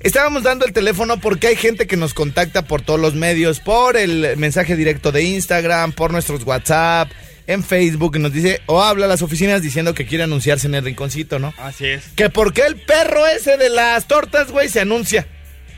Estábamos 0.00 0.44
dando 0.44 0.64
el 0.64 0.72
teléfono 0.72 1.18
porque 1.20 1.48
hay 1.48 1.56
gente 1.56 1.86
que 1.86 1.96
nos 1.96 2.14
contacta 2.14 2.62
por 2.62 2.82
todos 2.82 3.00
los 3.00 3.14
medios, 3.14 3.58
por 3.60 3.96
el 3.96 4.36
mensaje 4.36 4.76
directo 4.76 5.10
de 5.10 5.22
Instagram, 5.24 5.92
por 5.92 6.12
nuestros 6.12 6.44
WhatsApp, 6.44 7.10
en 7.48 7.64
Facebook, 7.64 8.16
y 8.16 8.18
nos 8.20 8.32
dice, 8.32 8.60
o 8.66 8.82
habla 8.82 9.06
a 9.06 9.08
las 9.08 9.22
oficinas 9.22 9.62
diciendo 9.62 9.94
que 9.94 10.06
quiere 10.06 10.24
anunciarse 10.24 10.66
en 10.68 10.74
el 10.76 10.84
rinconcito, 10.84 11.38
¿no? 11.38 11.52
Así 11.58 11.86
es. 11.86 12.04
Que 12.14 12.28
por 12.30 12.52
qué 12.52 12.62
el 12.66 12.76
perro 12.76 13.26
ese 13.26 13.56
de 13.56 13.70
las 13.70 14.06
tortas, 14.06 14.52
güey, 14.52 14.68
se 14.68 14.80
anuncia. 14.80 15.26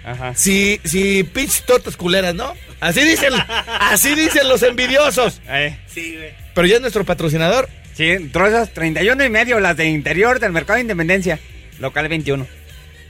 Ajá. 0.05 0.35
Si, 0.35 0.81
si 0.85 1.23
pinches 1.25 1.65
tortas 1.65 1.97
culeras, 1.97 2.35
¿no? 2.35 2.55
Así 2.81 3.03
dicen, 3.05 3.33
así 3.81 4.15
dicen 4.15 4.49
los 4.49 4.63
envidiosos. 4.63 5.41
Eh, 5.49 5.79
Sí, 5.87 6.17
güey. 6.17 6.31
Pero 6.55 6.67
ya 6.67 6.75
es 6.77 6.81
nuestro 6.81 7.05
patrocinador. 7.05 7.69
sí, 7.95 8.17
trozas 8.33 8.73
31 8.75 9.25
y 9.25 9.31
medio, 9.31 9.61
las 9.61 9.77
de 9.77 9.87
interior 9.87 10.41
del 10.41 10.53
Mercado 10.53 10.77
de 10.77 10.83
Independencia. 10.83 11.39
Local 11.79 12.09
21. 12.09 12.47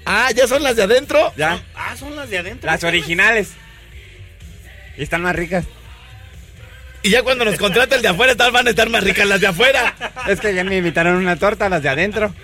Ah, 0.05 0.31
ya 0.35 0.47
son 0.47 0.63
las 0.63 0.77
de 0.77 0.83
adentro. 0.83 1.33
Ya. 1.37 1.63
Ah, 1.75 1.97
son 1.97 2.17
las 2.17 2.31
de 2.31 2.39
adentro. 2.39 2.71
Las 2.71 2.85
originales. 2.85 3.51
Y 4.97 5.03
están 5.03 5.23
más 5.23 5.37
ricas. 5.37 5.65
Y 7.03 7.11
ya 7.11 7.23
cuando 7.23 7.45
nos 7.45 7.57
contrata 7.57 7.97
el 7.97 8.03
de 8.03 8.09
afuera, 8.09 8.35
tal 8.35 8.53
van 8.53 8.67
a 8.67 8.71
estar 8.71 8.89
más 8.91 9.03
ricas 9.03 9.27
las 9.27 9.41
de 9.41 9.47
afuera. 9.47 9.95
Es 10.29 10.41
que 10.41 10.55
ya 10.55 10.65
me 10.65 10.77
invitaron 10.77 11.17
una 11.17 11.37
torta, 11.37 11.69
las 11.69 11.83
de 11.83 11.89
adentro. 11.89 12.35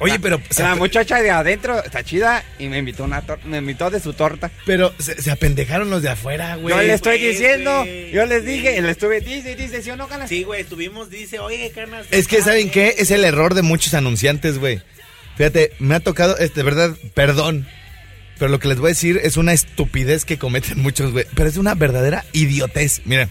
Oye, 0.00 0.18
pero 0.20 0.40
se, 0.48 0.62
La 0.62 0.76
muchacha 0.76 1.20
de 1.20 1.30
adentro 1.30 1.82
está 1.82 2.04
chida 2.04 2.44
y 2.58 2.68
me 2.68 2.78
invitó 2.78 3.02
una 3.04 3.22
me 3.44 3.58
invitó 3.58 3.90
de 3.90 3.98
su 3.98 4.12
torta. 4.12 4.50
pero 4.64 4.94
se, 4.98 5.20
se 5.20 5.30
apendejaron 5.30 5.90
los 5.90 6.02
de 6.02 6.10
afuera, 6.10 6.54
güey. 6.56 6.74
yo 6.74 6.82
le 6.82 6.94
estoy 6.94 7.18
pues, 7.18 7.32
diciendo, 7.32 7.84
yo 8.12 8.24
les 8.26 8.44
dije, 8.44 8.76
y 8.76 8.80
le 8.80 8.90
estuve, 8.90 9.20
dice, 9.20 9.56
dice, 9.56 9.82
¿sí 9.82 9.90
o 9.90 9.96
no, 9.96 10.06
canas? 10.06 10.28
Sí, 10.28 10.44
güey, 10.44 10.60
estuvimos, 10.60 11.10
dice, 11.10 11.40
oye, 11.40 11.72
canas. 11.74 12.06
Es 12.12 12.28
que, 12.28 12.42
¿saben 12.42 12.70
qué? 12.70 12.94
Es 12.98 13.10
el 13.10 13.24
error 13.24 13.54
de 13.54 13.62
muchos 13.62 13.94
anunciantes, 13.94 14.58
güey. 14.58 14.80
Fíjate, 15.38 15.70
me 15.78 15.94
ha 15.94 16.00
tocado, 16.00 16.36
es 16.36 16.52
de 16.54 16.64
verdad, 16.64 16.96
perdón. 17.14 17.68
Pero 18.40 18.50
lo 18.50 18.58
que 18.58 18.66
les 18.66 18.78
voy 18.78 18.88
a 18.88 18.90
decir 18.90 19.20
es 19.22 19.36
una 19.36 19.52
estupidez 19.52 20.24
que 20.24 20.36
cometen 20.36 20.78
muchos, 20.82 21.12
güey. 21.12 21.26
Pero 21.34 21.48
es 21.48 21.56
una 21.56 21.76
verdadera 21.76 22.24
idiotez. 22.32 23.02
Miren, 23.04 23.30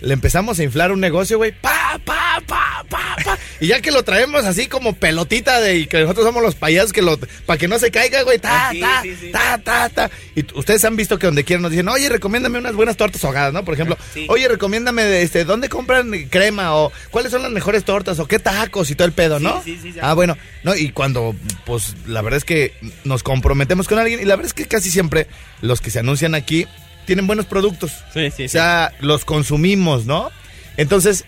le 0.00 0.12
empezamos 0.12 0.58
a 0.58 0.62
inflar 0.62 0.92
un 0.92 1.00
negocio, 1.00 1.38
güey. 1.38 1.52
Pa, 1.52 1.98
pa, 2.04 2.42
pa, 2.46 2.84
pa, 2.86 3.16
pa. 3.24 3.38
Y 3.60 3.66
ya 3.66 3.80
que 3.82 3.90
lo 3.90 4.02
traemos 4.02 4.44
así 4.44 4.66
como 4.68 4.94
pelotita 4.94 5.60
de 5.60 5.76
y 5.78 5.86
que 5.86 6.00
nosotros 6.00 6.24
somos 6.26 6.42
los 6.42 6.54
payasos 6.54 6.92
que 6.92 7.02
lo. 7.02 7.18
Para 7.46 7.58
que 7.58 7.68
no 7.68 7.78
se 7.78 7.90
caiga, 7.90 8.22
güey. 8.22 8.38
Ta, 8.38 8.68
Ah, 8.68 8.70
sí, 8.72 8.80
ta, 8.80 9.02
sí, 9.02 9.16
sí. 9.20 9.30
ta, 9.30 9.58
ta, 9.58 9.88
ta. 9.90 10.10
Y 10.34 10.44
ustedes 10.58 10.84
han 10.84 10.96
visto 10.96 11.18
que 11.18 11.26
donde 11.26 11.44
quieran 11.44 11.62
nos 11.62 11.70
dicen, 11.70 11.88
oye, 11.88 12.08
recomiéndame 12.08 12.58
unas 12.58 12.74
buenas 12.74 12.96
tortas 12.96 13.22
ahogadas, 13.24 13.52
¿no? 13.52 13.64
Por 13.64 13.74
ejemplo, 13.74 13.96
Sí. 14.14 14.26
oye, 14.28 14.48
recomiéndame 14.48 15.04
de 15.04 15.22
este, 15.22 15.44
¿dónde 15.44 15.68
compran 15.68 16.10
crema? 16.30 16.74
O 16.74 16.90
cuáles 17.10 17.30
son 17.32 17.42
las 17.42 17.50
mejores 17.52 17.84
tortas? 17.84 18.18
O 18.18 18.26
qué 18.26 18.38
tacos 18.38 18.90
y 18.90 18.94
todo 18.94 19.06
el 19.06 19.12
pedo, 19.12 19.38
¿no? 19.40 19.62
Sí, 19.62 19.78
sí, 19.82 19.92
sí, 19.92 19.98
ah, 20.02 20.14
bueno, 20.14 20.36
no, 20.64 20.74
y 20.74 20.90
cuando, 20.92 21.34
pues, 21.66 21.94
la 22.06 22.22
verdad 22.22 22.38
es 22.38 22.44
que 22.44 22.72
nos 23.04 23.22
comprometemos 23.22 23.88
con 23.88 23.98
alguien, 23.98 24.20
y 24.20 24.24
la 24.24 24.36
verdad 24.36 24.46
es 24.46 24.54
que 24.54 24.66
casi 24.66 24.90
siempre 24.90 25.26
los 25.60 25.80
que 25.80 25.90
se 25.90 25.98
anuncian 25.98 26.34
aquí 26.34 26.66
tienen 27.06 27.26
buenos 27.26 27.46
productos. 27.46 27.92
Sí, 28.14 28.30
sí, 28.34 28.44
O 28.44 28.48
sea, 28.48 28.92
los 29.00 29.24
consumimos, 29.24 30.06
¿no? 30.06 30.30
Entonces, 30.76 31.24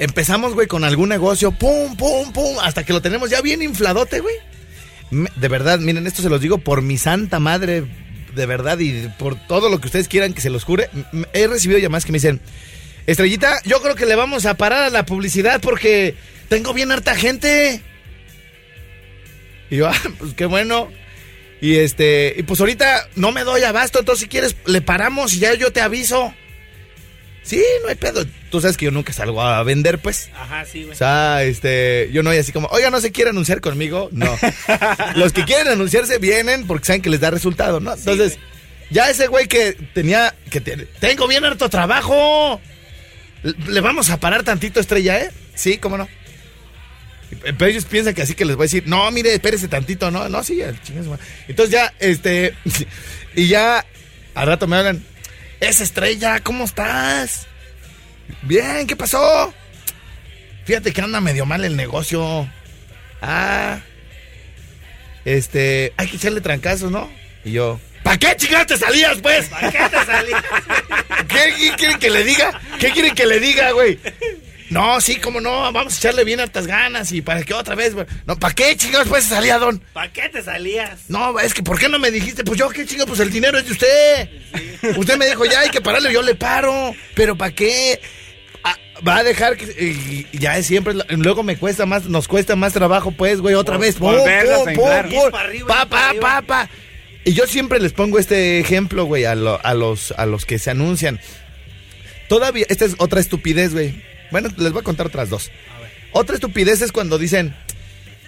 empezamos, 0.00 0.54
güey, 0.54 0.66
con 0.66 0.82
algún 0.82 1.10
negocio, 1.10 1.52
pum, 1.52 1.94
pum, 1.94 2.32
pum, 2.32 2.56
hasta 2.62 2.84
que 2.84 2.92
lo 2.92 3.02
tenemos 3.02 3.30
ya 3.30 3.42
bien 3.42 3.62
infladote, 3.62 4.20
güey. 4.20 4.34
De 5.36 5.48
verdad, 5.48 5.78
miren, 5.78 6.06
esto 6.06 6.22
se 6.22 6.30
los 6.30 6.40
digo 6.40 6.58
por 6.58 6.82
mi 6.82 6.96
santa 6.96 7.38
madre, 7.38 7.84
de 8.34 8.46
verdad, 8.46 8.78
y 8.78 9.08
por 9.18 9.36
todo 9.46 9.68
lo 9.68 9.78
que 9.80 9.86
ustedes 9.86 10.08
quieran 10.08 10.32
que 10.32 10.40
se 10.40 10.50
los 10.50 10.64
jure. 10.64 10.88
He 11.34 11.46
recibido 11.46 11.78
llamadas 11.78 12.06
que 12.06 12.12
me 12.12 12.16
dicen, 12.16 12.40
Estrellita, 13.06 13.60
yo 13.64 13.82
creo 13.82 13.94
que 13.94 14.06
le 14.06 14.14
vamos 14.14 14.46
a 14.46 14.56
parar 14.56 14.84
a 14.84 14.90
la 14.90 15.04
publicidad 15.04 15.60
porque 15.60 16.14
tengo 16.48 16.72
bien 16.72 16.90
harta 16.90 17.14
gente. 17.14 17.82
Y 19.68 19.76
yo, 19.76 19.88
ah, 19.90 20.02
pues 20.18 20.32
qué 20.32 20.46
bueno. 20.46 20.88
Y 21.60 21.76
este, 21.76 22.34
y 22.38 22.42
pues 22.44 22.58
ahorita 22.60 23.06
no 23.16 23.32
me 23.32 23.44
doy 23.44 23.64
abasto, 23.64 23.98
entonces 23.98 24.22
si 24.22 24.28
quieres 24.28 24.56
le 24.64 24.80
paramos 24.80 25.34
y 25.34 25.40
ya 25.40 25.52
yo 25.52 25.72
te 25.72 25.82
aviso. 25.82 26.32
Sí, 27.42 27.62
no 27.82 27.88
hay 27.88 27.94
pedo. 27.94 28.24
Tú 28.50 28.60
sabes 28.60 28.76
que 28.76 28.84
yo 28.84 28.90
nunca 28.90 29.12
salgo 29.12 29.40
a 29.42 29.62
vender, 29.62 29.98
pues. 29.98 30.30
Ajá, 30.34 30.64
sí, 30.64 30.82
güey. 30.82 30.92
O 30.92 30.96
sea, 30.96 31.42
este, 31.42 32.10
yo 32.12 32.22
no 32.22 32.30
voy 32.30 32.38
así 32.38 32.52
como, 32.52 32.68
oiga, 32.68 32.90
no 32.90 33.00
se 33.00 33.12
quiere 33.12 33.30
anunciar 33.30 33.60
conmigo. 33.60 34.08
No. 34.12 34.36
Los 35.16 35.32
que 35.32 35.44
quieren 35.44 35.68
anunciarse 35.68 36.18
vienen 36.18 36.66
porque 36.66 36.86
saben 36.86 37.02
que 37.02 37.10
les 37.10 37.20
da 37.20 37.30
resultado, 37.30 37.80
¿no? 37.80 37.94
Entonces, 37.94 38.38
ya 38.90 39.08
ese 39.10 39.26
güey 39.28 39.46
que 39.48 39.72
tenía, 39.94 40.34
que 40.50 40.60
te- 40.60 40.76
tengo 41.00 41.26
bien 41.28 41.44
harto 41.44 41.68
trabajo. 41.70 42.60
Le- 43.42 43.80
vamos 43.80 44.10
a 44.10 44.20
parar 44.20 44.42
tantito, 44.42 44.78
estrella, 44.80 45.18
¿eh? 45.20 45.30
Sí, 45.54 45.78
cómo 45.78 45.96
no. 45.96 46.08
Pero 47.42 47.66
ellos 47.66 47.84
piensan 47.84 48.12
que 48.14 48.22
así 48.22 48.34
que 48.34 48.44
les 48.44 48.56
voy 48.56 48.64
a 48.64 48.66
decir, 48.66 48.82
no, 48.86 49.08
mire, 49.12 49.32
espérese 49.32 49.68
tantito, 49.68 50.10
no, 50.10 50.28
no, 50.28 50.42
sí, 50.42 50.60
su 50.84 50.92
madre. 51.10 51.22
Entonces 51.48 51.72
ya, 51.72 51.94
este, 52.00 52.54
y 53.36 53.46
ya, 53.46 53.86
al 54.34 54.46
rato 54.46 54.66
me 54.66 54.76
hablan, 54.76 55.02
es 55.60 55.80
estrella, 55.80 56.40
¿cómo 56.40 56.64
estás? 56.64 57.46
Bien, 58.42 58.86
¿qué 58.86 58.96
pasó? 58.96 59.52
Fíjate 60.64 60.92
que 60.92 61.00
anda 61.00 61.20
medio 61.20 61.46
mal 61.46 61.64
el 61.64 61.76
negocio. 61.76 62.48
Ah, 63.22 63.80
este, 65.24 65.92
hay 65.96 66.08
que 66.08 66.16
echarle 66.16 66.40
trancazos, 66.40 66.90
¿no? 66.90 67.10
Y 67.44 67.52
yo, 67.52 67.80
¿para 68.02 68.18
qué 68.18 68.34
chingados 68.36 68.66
te 68.68 68.76
salías, 68.78 69.18
pues? 69.18 69.48
¿Para 69.48 69.70
qué 69.70 69.78
te 69.78 70.04
salí? 70.04 70.32
¿Qué, 71.28 71.54
qué 71.58 71.74
quieren 71.76 71.98
que 71.98 72.10
le 72.10 72.24
diga? 72.24 72.60
¿Qué 72.78 72.90
quieren 72.90 73.14
que 73.14 73.26
le 73.26 73.40
diga, 73.40 73.72
güey? 73.72 73.98
No, 74.70 75.00
sí, 75.00 75.16
cómo 75.16 75.40
no, 75.40 75.72
vamos 75.72 75.94
a 75.94 75.96
echarle 75.98 76.22
bien 76.24 76.38
hartas 76.40 76.66
ganas 76.66 77.10
y 77.12 77.22
para 77.22 77.42
que 77.42 77.52
otra 77.54 77.74
vez. 77.74 77.94
No, 78.24 78.38
¿para 78.38 78.54
qué 78.54 78.76
chingados 78.76 79.08
pues 79.08 79.24
se 79.24 79.30
salía, 79.34 79.58
don? 79.58 79.78
¿Para 79.92 80.12
qué 80.12 80.28
te 80.28 80.42
salías? 80.42 81.00
No, 81.08 81.38
es 81.40 81.52
que 81.54 81.62
¿por 81.62 81.78
qué 81.78 81.88
no 81.88 81.98
me 81.98 82.10
dijiste? 82.12 82.44
Pues 82.44 82.58
yo, 82.58 82.68
¿qué 82.70 82.86
chingados? 82.86 83.08
Pues 83.08 83.20
el 83.20 83.30
dinero 83.32 83.58
es 83.58 83.66
de 83.66 83.72
usted. 83.72 84.28
Usted 84.96 85.16
me 85.16 85.26
dijo, 85.26 85.44
ya 85.44 85.60
hay 85.60 85.70
que 85.70 85.80
pararle, 85.80 86.12
yo 86.12 86.22
le 86.22 86.36
paro. 86.36 86.94
¿Pero 87.16 87.36
para 87.36 87.52
qué? 87.52 88.00
Ah, 88.62 88.76
va 89.06 89.16
a 89.18 89.22
dejar 89.24 89.56
que... 89.56 89.64
y- 89.64 90.26
y 90.32 90.38
ya 90.38 90.56
es 90.56 90.66
siempre... 90.66 90.94
Luego 91.08 91.42
me 91.42 91.56
cuesta 91.56 91.84
más, 91.86 92.04
nos 92.04 92.28
cuesta 92.28 92.54
más 92.54 92.72
trabajo, 92.72 93.10
pues, 93.10 93.40
güey, 93.40 93.54
otra 93.56 93.76
vez. 93.76 93.96
Pum, 93.96 94.10
pum, 94.76 94.86
arriba, 95.34 95.66
Pa, 95.66 95.86
pa, 95.86 96.12
pa, 96.20 96.42
pa. 96.42 96.70
Y 97.24 97.32
yo 97.32 97.46
siempre 97.46 97.80
les 97.80 97.92
pongo 97.92 98.18
este 98.18 98.60
ejemplo, 98.60 99.04
güey, 99.04 99.24
a, 99.24 99.34
lo- 99.34 99.60
a 99.64 99.74
los, 99.74 100.12
a 100.12 100.26
los 100.26 100.46
que 100.46 100.58
se 100.60 100.70
anuncian. 100.70 101.18
Todavía, 102.28 102.66
esta 102.68 102.84
es 102.84 102.94
otra 102.98 103.18
estupidez, 103.20 103.72
güey. 103.72 104.08
Bueno, 104.30 104.48
les 104.56 104.72
voy 104.72 104.80
a 104.80 104.84
contar 104.84 105.06
otras 105.06 105.28
dos. 105.28 105.50
Otra 106.12 106.34
estupidez 106.34 106.80
es 106.82 106.92
cuando 106.92 107.18
dicen, 107.18 107.54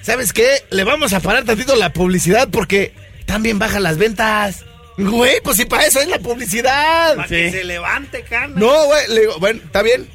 ¿sabes 0.02 0.32
qué? 0.32 0.64
Le 0.70 0.84
vamos 0.84 1.12
a 1.12 1.20
parar 1.20 1.44
tantito 1.44 1.76
la 1.76 1.92
publicidad 1.92 2.48
porque 2.50 2.92
también 3.26 3.58
bajan 3.58 3.82
las 3.82 3.98
ventas. 3.98 4.64
Güey, 4.98 5.40
pues 5.42 5.56
si 5.56 5.64
para 5.64 5.86
eso 5.86 6.00
es 6.00 6.08
la 6.08 6.18
publicidad. 6.18 7.16
Para 7.16 7.28
que 7.28 7.50
se 7.50 7.64
levante, 7.64 8.22
carnal. 8.22 8.58
No, 8.58 8.86
güey, 8.86 9.08
le 9.08 9.20
digo, 9.20 9.38
bueno, 9.38 9.60
está 9.64 9.82
bien. 9.82 10.08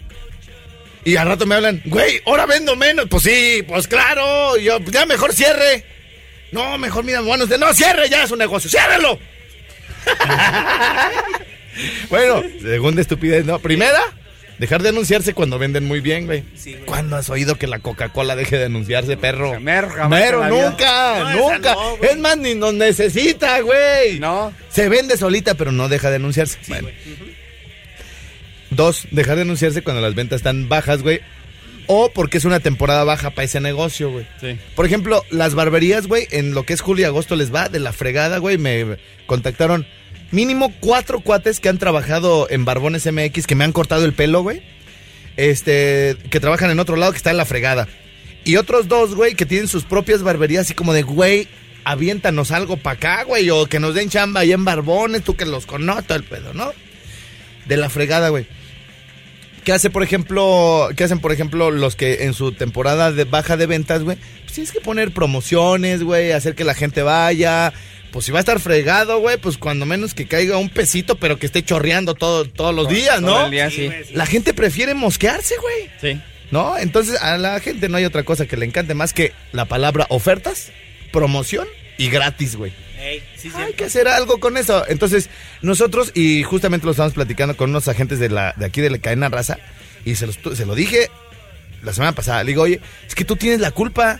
Y 1.04 1.15
al 1.15 1.28
rato 1.28 1.45
me 1.45 1.56
hablan, 1.56 1.82
güey, 1.86 2.21
ahora 2.26 2.45
vendo 2.45 2.76
menos. 2.76 3.08
Pues 3.10 3.23
sí, 3.23 3.63
pues 3.67 3.88
claro, 3.88 4.58
yo, 4.58 4.80
ya 4.91 5.06
mejor 5.06 5.34
cierre. 5.34 5.86
No, 6.52 6.78
mejor 6.78 7.04
mira, 7.04 7.21
bueno, 7.21 7.45
no, 7.45 7.73
cierre 7.73 8.10
ya 8.10 8.28
su 8.28 8.36
negocio, 8.36 8.69
ciérrelo. 8.69 9.19
bueno, 12.10 12.43
segunda 12.62 13.02
estupidez, 13.02 13.45
¿no? 13.45 13.60
Primera, 13.60 14.00
dejar 14.60 14.82
de 14.84 14.89
anunciarse 14.89 15.34
cuando 15.34 15.60
venden 15.60 15.86
muy 15.86 16.00
bien, 16.02 16.26
güey. 16.26 16.43
¿Cuándo 16.86 17.15
has 17.15 17.30
oído 17.30 17.56
que 17.58 17.67
la 17.67 17.80
Coca-Cola 17.80 18.36
deje 18.36 18.58
de 18.58 18.65
anunciarse, 18.65 19.17
perro? 19.17 19.60
Mero, 19.60 19.89
jamás 19.89 20.20
Mero, 20.20 20.43
en 20.43 20.50
la 20.50 20.56
vida. 20.56 20.70
nunca, 20.70 21.20
No, 21.20 21.30
esa 21.30 21.54
nunca. 21.56 21.74
no, 21.76 21.98
güey. 21.98 22.10
es 22.12 22.17
más, 22.17 22.38
ni 22.38 22.56
nos 22.56 22.74
necesita, 22.74 23.60
güey. 23.62 24.20
No. 24.20 24.52
Se 24.70 24.89
vende 24.89 25.17
solita, 25.17 25.54
pero 25.56 25.72
no 25.72 25.88
deja 25.89 26.10
de 26.10 26.15
anunciarse. 26.17 26.58
Bueno. 26.67 26.89
Dos, 28.70 29.08
dejar 29.12 29.36
de 29.38 29.43
anunciarse 29.43 29.82
cuando 29.82 30.02
las 30.02 30.13
ventas 30.15 30.38
están 30.38 30.67
bajas, 30.70 31.02
güey. 31.02 31.22
O 31.89 32.12
porque 32.12 32.38
es 32.38 32.43
una 32.43 32.60
temporada 32.60 33.06
baja 33.06 33.30
para 33.30 33.46
ese 33.46 33.62
negocio, 33.62 34.12
güey. 34.12 34.28
Sí. 34.41 34.60
Por 34.76 34.86
ejemplo, 34.86 35.24
las 35.30 35.56
barberías, 35.56 36.08
güey, 36.08 36.28
en 36.32 36.54
lo 36.54 36.63
que 36.63 36.74
es 36.74 36.82
julio 36.82 37.04
y 37.04 37.06
agosto 37.06 37.38
les 37.38 37.54
va 37.54 37.70
de 37.70 37.80
la 37.80 37.93
fregada, 37.93 38.39
güey. 38.39 38.58
Me 38.58 38.98
contactaron 39.26 39.88
mínimo 40.32 40.74
cuatro 40.80 41.22
cuates 41.22 41.60
que 41.60 41.70
han 41.70 41.78
trabajado 41.78 42.48
en 42.50 42.66
Barbones 42.66 43.12
MX, 43.12 43.48
que 43.48 43.56
me 43.56 43.63
han 43.63 43.72
cortado 43.72 44.06
el 44.06 44.13
pelo, 44.13 44.42
güey. 44.42 44.62
Este, 45.36 46.18
que 46.30 46.40
trabajan 46.40 46.72
en 46.72 46.80
otro 46.80 46.96
lado 46.96 47.12
que 47.12 47.18
está 47.18 47.32
en 47.32 47.38
la 47.38 47.46
fregada. 47.46 47.88
Y 48.44 48.56
otros 48.56 48.88
dos, 48.88 49.13
güey, 49.13 49.36
que 49.36 49.46
tienen 49.46 49.68
sus 49.68 49.84
propias 49.84 50.24
barberías, 50.24 50.66
así 50.66 50.74
como 50.74 50.94
de, 50.94 51.04
güey, 51.04 51.48
aviéntanos 51.84 52.52
algo 52.52 52.78
para 52.78 52.96
acá, 52.96 53.24
güey, 53.24 53.50
o 53.50 53.66
que 53.66 53.80
nos 53.80 53.94
den 53.94 54.10
chamba 54.10 54.42
ahí 54.42 54.52
en 54.52 54.66
Barbones, 54.66 55.24
tú 55.24 55.36
que 55.36 55.46
los 55.46 55.66
conoces, 55.66 56.10
el 56.10 56.24
pedo, 56.24 56.54
¿no? 56.54 56.72
De 57.66 57.78
la 57.78 57.90
fregada, 57.90 58.30
güey. 58.30 58.48
¿Qué 59.63 59.74
hace, 59.74 59.90
por 59.90 60.02
ejemplo, 60.02 60.90
qué 60.96 61.04
hacen, 61.04 61.20
por 61.20 61.34
ejemplo, 61.34 61.72
los 61.72 61.98
que 61.98 62.24
en 62.24 62.34
su 62.34 62.54
temporada 62.54 63.12
de 63.12 63.26
baja 63.26 63.58
de 63.58 63.66
ventas, 63.66 64.04
güey? 64.04 64.18
Pues 64.44 64.54
tienes 64.54 64.72
que 64.72 64.80
poner 64.80 65.12
promociones, 65.12 66.04
güey, 66.04 66.32
hacer 66.32 66.56
que 66.56 66.63
la 66.63 66.74
gente 66.74 67.02
vaya. 67.02 67.74
Pues 68.12 68.26
si 68.26 68.32
va 68.32 68.39
a 68.39 68.41
estar 68.41 68.60
fregado, 68.60 69.20
güey, 69.20 69.38
pues 69.38 69.58
cuando 69.58 69.86
menos 69.86 70.13
que 70.13 70.28
caiga 70.28 70.58
un 70.58 70.70
pesito, 70.70 71.17
pero 71.17 71.38
que 71.38 71.46
esté 71.46 71.63
chorreando 71.63 72.15
todo, 72.15 72.46
todos 72.46 72.74
los 72.74 72.88
días, 72.89 73.22
¿no? 73.22 73.34
Todo 73.34 73.46
el 73.46 73.52
día, 73.52 73.70
sí. 73.70 73.89
La 74.13 74.26
gente 74.26 74.54
prefiere 74.54 74.93
mosquearse, 74.93 75.56
güey. 75.62 75.89
Sí. 76.02 76.22
¿No? 76.50 76.78
Entonces 76.78 77.22
a 77.22 77.38
la 77.38 77.60
gente 77.60 77.89
no 77.89 77.98
hay 77.98 78.06
otra 78.06 78.24
cosa 78.24 78.46
que 78.46 78.56
le 78.56 78.65
encante 78.65 78.93
más 78.93 79.13
que 79.13 79.34
la 79.52 79.65
palabra 79.65 80.06
ofertas, 80.10 80.72
promoción 81.12 81.67
y 81.98 82.10
gratis, 82.10 82.56
güey. 82.56 82.72
Sí, 83.36 83.52
Hay 83.56 83.74
que 83.74 83.86
hacer 83.86 84.08
algo 84.08 84.39
con 84.39 84.58
eso. 84.58 84.84
Entonces, 84.88 85.30
nosotros, 85.62 86.12
y 86.13 86.43
justamente 86.43 86.86
lo 86.86 86.91
estamos 86.91 87.13
platicando 87.13 87.56
con 87.56 87.70
unos 87.70 87.88
agentes 87.88 88.20
de, 88.20 88.30
la, 88.30 88.54
de 88.58 88.65
aquí 88.65 88.82
de 88.82 88.89
la 88.89 88.98
cadena 88.98 89.30
raza, 89.30 89.60
y 90.04 90.15
se, 90.15 90.28
los 90.28 90.38
se 90.54 90.65
lo 90.65 90.76
dije 90.76 91.10
la 91.84 91.93
semana 91.93 92.13
pasada. 92.13 92.43
Le 92.43 92.52
digo, 92.52 92.63
oye, 92.63 92.82
es 93.08 93.15
que 93.15 93.26
tú 93.26 93.36
tienes 93.36 93.60
la 93.60 93.72
culpa. 93.72 94.20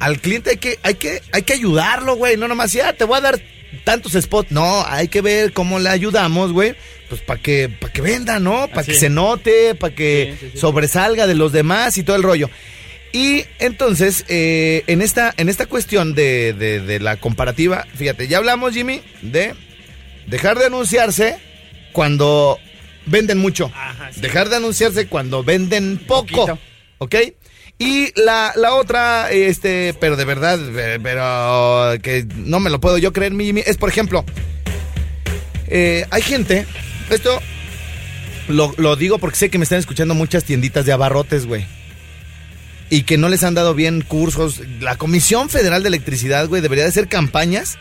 Al 0.00 0.20
cliente 0.20 0.50
hay 0.50 0.56
que, 0.58 0.78
hay 0.82 0.94
que, 0.94 1.22
hay 1.32 1.42
que 1.42 1.52
ayudarlo, 1.54 2.16
güey. 2.16 2.36
No 2.36 2.48
nomás, 2.48 2.72
ya 2.72 2.92
te 2.92 3.04
voy 3.04 3.18
a 3.18 3.20
dar 3.22 3.40
tantos 3.84 4.12
spots. 4.12 4.50
No, 4.52 4.84
hay 4.86 5.08
que 5.08 5.20
ver 5.20 5.52
cómo 5.52 5.78
le 5.78 5.88
ayudamos, 5.88 6.52
güey. 6.52 6.74
Pues 7.08 7.20
para 7.22 7.40
que, 7.40 7.68
para 7.68 7.92
que 7.92 8.02
venda, 8.02 8.38
¿no? 8.38 8.68
Para 8.68 8.84
que 8.84 8.94
se 8.94 9.08
note, 9.08 9.74
para 9.74 9.94
que 9.94 10.34
Sí, 10.38 10.46
sí, 10.46 10.50
sí. 10.52 10.58
sobresalga 10.58 11.26
de 11.26 11.34
los 11.34 11.52
demás 11.52 11.96
y 11.98 12.02
todo 12.02 12.16
el 12.16 12.22
rollo. 12.22 12.50
Y 13.12 13.44
entonces, 13.58 14.26
eh, 14.28 14.84
en, 14.86 15.00
esta, 15.00 15.32
en 15.38 15.48
esta 15.48 15.64
cuestión 15.64 16.14
de, 16.14 16.52
de- 16.52 16.80
de 16.80 17.00
la 17.00 17.16
comparativa, 17.16 17.86
fíjate, 17.96 18.28
ya 18.28 18.36
hablamos, 18.36 18.74
Jimmy, 18.74 19.00
de 19.22 19.54
dejar 20.26 20.58
de 20.58 20.66
anunciarse 20.66 21.38
cuando 21.92 22.58
venden 23.06 23.38
mucho. 23.38 23.72
Ajá. 23.74 24.10
Dejar 24.16 24.50
de 24.50 24.56
anunciarse 24.56 25.06
cuando 25.06 25.42
venden 25.42 25.96
poco. 25.96 26.58
¿Ok? 26.98 27.14
Y 27.78 28.12
la, 28.20 28.52
la 28.56 28.74
otra, 28.74 29.30
este, 29.30 29.94
pero 30.00 30.16
de 30.16 30.24
verdad, 30.24 30.58
pero 31.02 32.00
que 32.02 32.26
no 32.36 32.58
me 32.58 32.70
lo 32.70 32.80
puedo 32.80 32.98
yo 32.98 33.12
creer, 33.12 33.32
Jimmy, 33.32 33.62
es 33.64 33.76
por 33.76 33.88
ejemplo, 33.88 34.24
eh, 35.68 36.04
hay 36.10 36.22
gente, 36.22 36.66
esto 37.08 37.40
lo, 38.48 38.74
lo 38.78 38.96
digo 38.96 39.18
porque 39.18 39.36
sé 39.36 39.50
que 39.50 39.58
me 39.58 39.64
están 39.64 39.78
escuchando 39.78 40.14
muchas 40.14 40.42
tienditas 40.42 40.86
de 40.86 40.92
abarrotes, 40.92 41.46
güey. 41.46 41.66
Y 42.90 43.02
que 43.02 43.18
no 43.18 43.28
les 43.28 43.44
han 43.44 43.54
dado 43.54 43.74
bien 43.74 44.00
cursos. 44.00 44.62
La 44.80 44.96
Comisión 44.96 45.50
Federal 45.50 45.82
de 45.82 45.88
Electricidad, 45.88 46.48
güey, 46.48 46.62
debería 46.62 46.84
de 46.84 46.90
hacer 46.90 47.06
campañas 47.06 47.78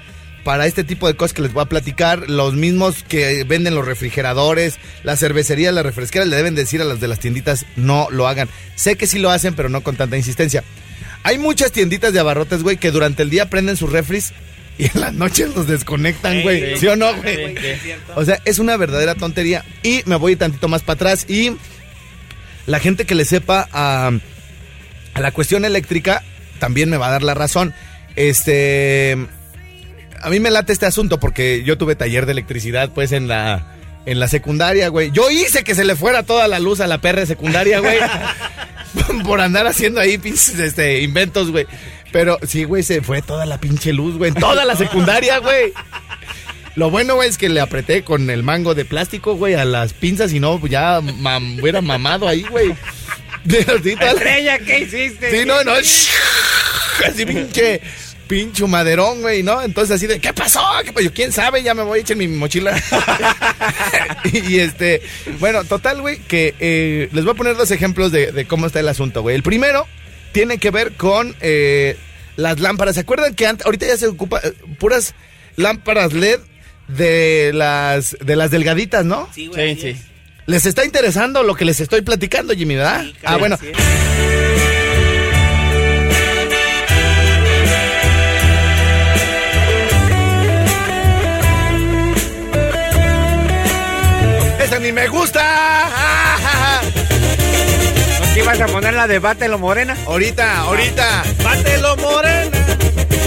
para 0.47 0.65
este 0.65 0.85
tipo 0.85 1.07
de 1.07 1.13
cosas 1.13 1.33
que 1.33 1.41
les 1.41 1.51
voy 1.51 1.61
a 1.63 1.65
platicar. 1.65 2.29
Los 2.29 2.53
mismos 2.53 3.03
que 3.05 3.43
venden 3.43 3.75
los 3.75 3.85
refrigeradores, 3.85 4.79
las 5.03 5.19
cervecerías, 5.19 5.73
las 5.73 5.85
refresqueras, 5.85 6.25
le 6.29 6.37
deben 6.37 6.55
decir 6.55 6.81
a 6.81 6.85
las 6.85 7.01
de 7.01 7.09
las 7.09 7.19
tienditas 7.19 7.65
no 7.75 8.07
lo 8.11 8.29
hagan. 8.29 8.47
Sé 8.75 8.95
que 8.95 9.07
sí 9.07 9.19
lo 9.19 9.29
hacen, 9.29 9.55
pero 9.55 9.67
no 9.67 9.83
con 9.83 9.97
tanta 9.97 10.15
insistencia. 10.15 10.63
Hay 11.23 11.37
muchas 11.37 11.73
tienditas 11.73 12.13
de 12.13 12.21
abarrotes, 12.21 12.63
güey, 12.63 12.77
que 12.77 12.91
durante 12.91 13.23
el 13.23 13.29
día 13.29 13.49
prenden 13.49 13.75
sus 13.75 13.91
refris 13.91 14.31
y 14.77 14.85
en 14.85 15.01
las 15.01 15.13
noches 15.13 15.53
los 15.53 15.67
desconectan, 15.67 16.41
güey. 16.43 16.63
Ey, 16.63 16.77
¿Sí 16.77 16.87
o 16.87 16.95
no, 16.95 17.13
güey? 17.13 17.57
O 18.15 18.23
sea, 18.23 18.39
es 18.45 18.59
una 18.59 18.77
verdadera 18.77 19.15
tontería. 19.15 19.65
Y 19.83 20.01
me 20.05 20.15
voy 20.15 20.37
tantito 20.37 20.69
más 20.69 20.81
para 20.81 20.93
atrás. 20.95 21.29
Y 21.29 21.57
la 22.67 22.79
gente 22.79 23.03
que 23.03 23.15
le 23.15 23.25
sepa 23.25 23.67
a, 23.73 24.11
a 25.13 25.19
la 25.19 25.31
cuestión 25.33 25.65
eléctrica 25.65 26.23
también 26.57 26.89
me 26.89 26.95
va 26.95 27.09
a 27.09 27.11
dar 27.11 27.23
la 27.23 27.33
razón. 27.33 27.73
Este. 28.15 29.17
A 30.21 30.29
mí 30.29 30.39
me 30.39 30.51
late 30.51 30.73
este 30.73 30.85
asunto 30.85 31.19
porque 31.19 31.63
yo 31.63 31.77
tuve 31.77 31.95
taller 31.95 32.25
de 32.25 32.31
electricidad, 32.33 32.89
pues, 32.93 33.11
en 33.11 33.27
la. 33.27 33.73
En 34.05 34.21
la 34.21 34.29
secundaria, 34.29 34.87
güey. 34.87 35.11
Yo 35.11 35.29
hice 35.29 35.65
que 35.65 35.75
se 35.75 35.83
le 35.83 35.97
fuera 35.97 36.23
toda 36.23 36.47
la 36.47 36.59
luz 36.59 36.79
a 36.79 36.87
la 36.87 36.99
perra 37.01 37.19
de 37.19 37.25
secundaria, 37.25 37.79
güey. 37.79 37.97
por 39.25 39.41
andar 39.41 39.67
haciendo 39.67 39.99
ahí 39.99 40.17
pinches 40.17 40.57
este, 40.59 41.01
inventos, 41.01 41.51
güey. 41.51 41.67
Pero 42.13 42.39
sí, 42.47 42.63
güey, 42.63 42.83
se 42.83 43.01
fue 43.01 43.21
toda 43.21 43.45
la 43.45 43.59
pinche 43.59 43.91
luz, 43.91 44.17
güey. 44.17 44.29
En 44.29 44.35
toda 44.35 44.63
la 44.63 44.77
secundaria, 44.77 45.39
güey. 45.39 45.73
Lo 46.75 46.89
bueno, 46.89 47.15
güey, 47.15 47.27
es 47.27 47.37
que 47.37 47.49
le 47.49 47.59
apreté 47.59 48.03
con 48.03 48.29
el 48.29 48.43
mango 48.43 48.75
de 48.75 48.85
plástico, 48.85 49.35
güey, 49.35 49.55
a 49.55 49.65
las 49.65 49.91
pinzas 49.91 50.31
y 50.31 50.39
no, 50.39 50.57
pues 50.57 50.71
ya 50.71 51.01
mam- 51.01 51.59
hubiera 51.61 51.81
mamado 51.81 52.29
ahí, 52.29 52.43
güey. 52.43 52.73
Estrella, 53.45 54.59
¿qué 54.59 54.79
hiciste? 54.81 55.31
Sí, 55.31 55.45
no, 55.45 55.63
no. 55.63 55.73
Así 57.07 57.25
pinche, 57.25 57.81
pinche 58.27 58.65
maderón, 58.67 59.21
güey, 59.21 59.43
¿no? 59.43 59.61
Entonces 59.61 59.95
así 59.95 60.07
de, 60.07 60.19
¿qué 60.19 60.33
pasó? 60.33 60.61
¿Qué 60.83 60.93
pasó? 60.93 61.09
¿Quién 61.13 61.31
sabe? 61.31 61.63
Ya 61.63 61.73
me 61.73 61.83
voy 61.83 61.99
a 61.99 62.01
echar 62.01 62.17
mi 62.17 62.27
mochila. 62.27 62.79
y, 64.25 64.37
y, 64.53 64.59
este, 64.59 65.01
bueno, 65.39 65.63
total, 65.63 66.01
güey, 66.01 66.19
que 66.19 66.53
eh, 66.59 67.09
les 67.11 67.23
voy 67.23 67.33
a 67.33 67.37
poner 67.37 67.55
dos 67.55 67.71
ejemplos 67.71 68.11
de, 68.11 68.31
de 68.31 68.45
cómo 68.45 68.67
está 68.67 68.79
el 68.79 68.87
asunto, 68.87 69.21
güey. 69.21 69.35
El 69.35 69.43
primero 69.43 69.87
tiene 70.31 70.57
que 70.57 70.71
ver 70.71 70.93
con 70.93 71.35
eh, 71.41 71.97
las 72.35 72.59
lámparas. 72.59 72.95
¿Se 72.95 73.01
acuerdan 73.01 73.35
que 73.35 73.47
antes, 73.47 73.65
ahorita 73.65 73.87
ya 73.87 73.97
se 73.97 74.07
ocupa 74.07 74.39
eh, 74.43 74.53
puras 74.79 75.15
lámparas 75.55 76.13
LED 76.13 76.39
de 76.87 77.51
las, 77.53 78.15
de 78.23 78.35
las 78.35 78.51
delgaditas, 78.51 79.05
¿no? 79.05 79.27
Sí, 79.33 79.47
güey. 79.47 79.75
Sí, 79.75 79.81
sí. 79.81 79.87
es. 79.89 79.97
¿Les 80.45 80.65
está 80.65 80.85
interesando 80.85 81.43
lo 81.43 81.55
que 81.55 81.65
les 81.65 81.81
estoy 81.81 82.01
platicando, 82.01 82.53
Jimmy, 82.53 82.75
verdad? 82.75 83.03
Sí, 83.03 83.15
ah, 83.25 83.35
bueno. 83.35 83.57
Ni 94.87 94.93
me 94.93 95.07
gusta! 95.09 95.43
¿No 98.19 98.33
te 98.33 98.39
ibas 98.39 98.61
a 98.61 98.67
poner 98.67 98.93
la 98.93 99.05
de 99.05 99.19
Bátelo 99.19 99.59
Morena? 99.59 99.97
Ahorita, 100.05 100.59
ahorita. 100.59 101.23
Bátelo, 101.43 101.97
morena. 101.97 102.57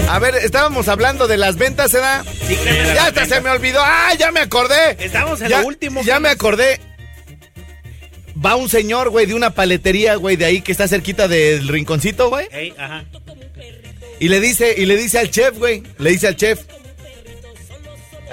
A 0.09 0.17
ver, 0.17 0.35
estábamos 0.37 0.87
hablando 0.87 1.27
de 1.27 1.37
las 1.37 1.57
ventas, 1.57 1.93
¿verdad? 1.93 2.25
Sí, 2.47 2.55
créeme, 2.55 2.95
Ya 2.95 3.05
hasta 3.05 3.25
se 3.27 3.41
me 3.41 3.51
olvidó. 3.51 3.79
¡Ah, 3.83 4.11
ya 4.17 4.31
me 4.31 4.39
acordé! 4.39 4.97
Estamos 4.97 5.39
en 5.41 5.49
ya, 5.49 5.61
lo 5.61 5.67
último. 5.67 6.01
Ya 6.01 6.19
me 6.19 6.29
acordé. 6.29 6.81
Va 8.43 8.55
un 8.55 8.67
señor, 8.67 9.09
güey, 9.09 9.27
de 9.27 9.35
una 9.35 9.51
paletería, 9.51 10.15
güey, 10.15 10.37
de 10.37 10.45
ahí 10.45 10.61
que 10.61 10.71
está 10.71 10.87
cerquita 10.87 11.27
del 11.27 11.67
rinconcito, 11.67 12.29
güey. 12.29 12.47
Ey, 12.51 12.73
ajá. 12.75 13.05
Y 14.19 14.29
le 14.29 14.39
dice, 14.39 14.73
y 14.75 14.87
le 14.87 14.97
dice 14.97 15.19
al 15.19 15.29
chef, 15.29 15.59
güey. 15.59 15.83
Le 15.99 16.09
dice 16.09 16.27
al 16.27 16.35
chef. 16.35 16.61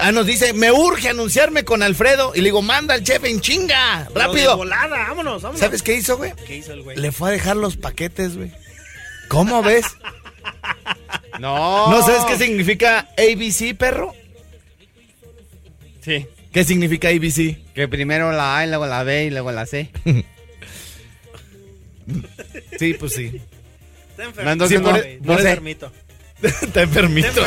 Ah, 0.01 0.11
nos 0.13 0.25
dice, 0.25 0.53
me 0.53 0.71
urge 0.71 1.09
anunciarme 1.09 1.65
con 1.65 1.83
Alfredo. 1.83 2.31
Y 2.33 2.39
le 2.39 2.45
digo, 2.45 2.61
manda 2.61 2.93
al 2.93 3.03
chef 3.03 3.23
en 3.25 3.41
chinga, 3.41 4.07
rápido. 4.15 4.55
volada, 4.57 4.97
vámonos, 4.97 5.41
vámonos. 5.41 5.59
¿Sabes 5.59 5.83
qué 5.83 5.93
hizo, 5.95 6.15
güey? 6.17 6.31
qué 6.47 6.55
hizo 6.57 6.71
el 6.73 6.83
güey? 6.83 6.95
Le 6.97 7.11
fue 7.11 7.29
a 7.29 7.31
dejar 7.33 7.57
los 7.57 7.75
paquetes, 7.77 8.37
güey. 8.37 8.51
¿Cómo 9.27 9.61
ves? 9.61 9.85
No. 11.39 11.89
¿No 11.89 12.01
sabes 12.05 12.23
qué 12.25 12.37
significa 12.45 13.07
ABC, 13.17 13.73
perro? 13.77 14.13
Sí. 16.03 16.25
¿Qué 16.51 16.63
significa 16.65 17.07
ABC? 17.09 17.57
Que 17.73 17.87
primero 17.87 18.31
la 18.33 18.57
A 18.57 18.65
y 18.65 18.69
luego 18.69 18.85
la 18.87 19.03
B 19.03 19.25
y 19.25 19.29
luego 19.29 19.51
la 19.53 19.65
C. 19.65 19.89
Sí, 22.77 22.93
pues 22.95 23.13
sí. 23.13 23.41
Está 24.11 24.23
enfermo. 24.23 24.55
No, 24.55 24.67
Sí, 24.67 24.75
no, 24.75 24.81
por- 24.83 24.99
güey, 24.99 25.19
no 25.21 25.37
está 25.37 25.55
sé. 25.55 25.75
Está 26.61 26.81
enfermito. 26.83 27.41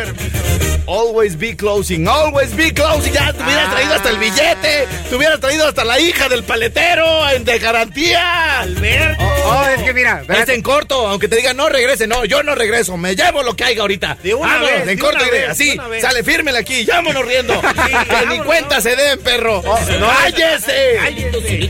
Always 0.86 1.38
be 1.38 1.56
closing, 1.56 2.08
always 2.08 2.54
be 2.56 2.72
closing. 2.74 3.12
Ya 3.12 3.32
te 3.32 3.42
hubieras 3.42 3.68
Ah. 3.68 3.72
traído 3.72 3.94
hasta 3.94 4.10
el 4.10 4.18
billete. 4.18 4.88
Te 5.08 5.14
hubieras 5.16 5.38
traído 5.40 5.66
hasta 5.68 5.84
la 5.84 6.00
hija 6.00 6.28
del 6.28 6.42
paletero 6.42 7.30
en- 7.30 7.44
de 7.44 7.58
garantía. 7.60 8.60
Alberto. 8.60 9.24
Oh, 9.44 9.64
es 9.76 9.82
que 9.82 9.94
mira, 9.94 10.16
Es 10.16 10.20
espérate. 10.22 10.54
en 10.54 10.62
corto, 10.62 11.06
aunque 11.06 11.28
te 11.28 11.36
digan 11.36 11.56
no 11.56 11.68
regrese, 11.68 12.06
no, 12.06 12.24
yo 12.24 12.42
no 12.42 12.54
regreso, 12.54 12.96
me 12.96 13.14
llevo 13.14 13.42
lo 13.44 13.54
que 13.54 13.64
haya 13.64 13.80
ahorita. 13.82 14.18
De 14.22 14.34
una 14.34 14.54
Vámonos, 14.54 14.70
vez, 14.72 14.80
en 14.82 14.86
de 14.88 14.98
corto 14.98 15.18
una 15.22 15.30
vez, 15.30 15.48
así, 15.50 15.68
de 15.70 15.74
una 15.74 15.88
vez. 15.88 16.02
sale, 16.02 16.24
fírmele 16.24 16.58
aquí, 16.58 16.84
vámonos 16.84 17.26
riendo. 17.26 17.60
que 18.20 18.26
ni 18.28 18.38
cuenta 18.40 18.80
se 18.80 18.96
den, 18.96 19.20
perro. 19.20 19.62
¡Cállese! 19.62 20.98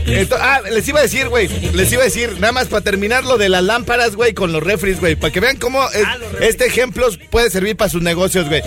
Esto- 0.07 0.37
ah, 0.39 0.61
les 0.71 0.87
iba 0.87 0.99
a 0.99 1.03
decir, 1.03 1.29
güey, 1.29 1.47
les 1.73 1.91
iba 1.91 2.01
a 2.01 2.05
decir, 2.05 2.33
nada 2.39 2.51
más 2.51 2.67
para 2.67 2.81
terminar 2.83 3.23
lo 3.23 3.37
de 3.37 3.49
las 3.49 3.63
lámparas, 3.63 4.15
güey, 4.15 4.33
con 4.33 4.51
los 4.51 4.61
refris, 4.63 4.99
güey, 4.99 5.15
para 5.15 5.31
que 5.31 5.39
vean 5.39 5.57
cómo 5.57 5.87
es- 5.91 6.03
Ah, 6.05 6.17
este 6.41 6.65
ejemplo 6.65 7.07
puede 7.29 7.49
servir 7.49 7.75
para 7.77 7.89
sus 7.89 8.01
negocios, 8.01 8.47
güey. 8.49 8.61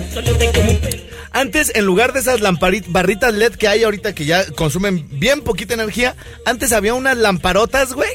Antes, 1.32 1.70
en 1.74 1.84
lugar 1.84 2.12
de 2.12 2.20
esas 2.20 2.40
lamparitas, 2.40 2.90
barritas 2.90 3.34
LED 3.34 3.52
que 3.56 3.68
hay 3.68 3.84
ahorita 3.84 4.14
que 4.14 4.24
ya 4.24 4.46
consumen 4.52 5.06
bien 5.18 5.42
poquita 5.42 5.74
energía, 5.74 6.16
antes 6.46 6.72
había 6.72 6.94
unas 6.94 7.16
lamparotas, 7.18 7.92
güey, 7.92 8.08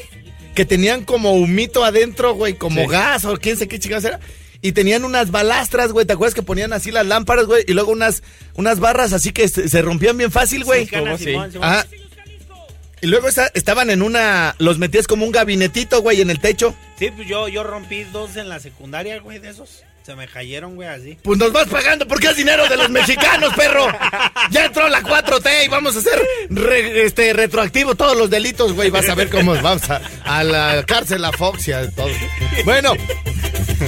que 0.54 0.64
tenían 0.64 1.04
como 1.04 1.32
humito 1.32 1.84
adentro, 1.84 2.34
güey, 2.34 2.54
como 2.54 2.86
gas 2.88 3.24
o 3.24 3.36
quién 3.36 3.56
sé 3.56 3.68
qué 3.68 3.78
chingados 3.78 4.04
era. 4.04 4.20
Y 4.60 4.72
tenían 4.72 5.04
unas 5.04 5.30
balastras, 5.30 5.92
güey, 5.92 6.06
¿te 6.06 6.12
acuerdas 6.12 6.34
que 6.34 6.42
ponían 6.42 6.72
así 6.72 6.90
las 6.90 7.06
lámparas, 7.06 7.46
güey? 7.46 7.64
Y 7.66 7.72
luego 7.74 7.92
unas, 7.92 8.22
unas 8.54 8.78
barras 8.80 9.12
así 9.12 9.32
que 9.32 9.48
se, 9.48 9.68
se 9.68 9.82
rompían 9.82 10.16
bien 10.16 10.30
fácil, 10.30 10.64
güey. 10.64 10.86
Sí. 11.18 11.32
Ajá. 11.62 11.86
Y 13.00 13.06
luego 13.08 13.26
esta- 13.28 13.50
estaban 13.54 13.90
en 13.90 14.02
una, 14.02 14.54
los 14.58 14.78
metías 14.78 15.08
como 15.08 15.24
un 15.26 15.32
gabinetito, 15.32 16.00
güey, 16.02 16.20
en 16.20 16.30
el 16.30 16.38
techo. 16.40 16.74
Sí, 16.98 17.10
pues 17.10 17.26
yo, 17.28 17.48
yo 17.48 17.64
rompí 17.64 18.04
dos 18.12 18.36
en 18.36 18.48
la 18.48 18.60
secundaria, 18.60 19.18
güey, 19.18 19.40
de 19.40 19.50
esos. 19.50 19.82
Se 20.04 20.16
me 20.16 20.26
cayeron, 20.26 20.74
güey, 20.74 20.88
así. 20.88 21.16
Pues 21.22 21.38
nos 21.38 21.52
vas 21.52 21.68
pagando 21.68 22.08
porque 22.08 22.26
es 22.26 22.36
dinero 22.36 22.68
de 22.68 22.76
los 22.76 22.90
mexicanos, 22.90 23.54
perro. 23.54 23.86
Ya 24.50 24.64
entró 24.66 24.88
la 24.88 25.00
4T 25.00 25.64
y 25.64 25.68
vamos 25.68 25.94
a 25.94 26.00
hacer 26.00 26.20
re- 26.50 27.04
este 27.04 27.32
retroactivo 27.32 27.94
todos 27.94 28.16
los 28.16 28.28
delitos, 28.28 28.72
güey. 28.72 28.90
Vas 28.90 29.08
a 29.08 29.14
ver 29.14 29.28
cómo 29.30 29.54
vamos 29.62 29.88
a, 29.90 30.00
a 30.24 30.42
la 30.42 30.84
cárcel, 30.86 31.24
a 31.24 31.30
Fox 31.30 31.68
y 31.68 31.72
a 31.72 31.88
todo. 31.90 32.08
Bueno, 32.64 32.94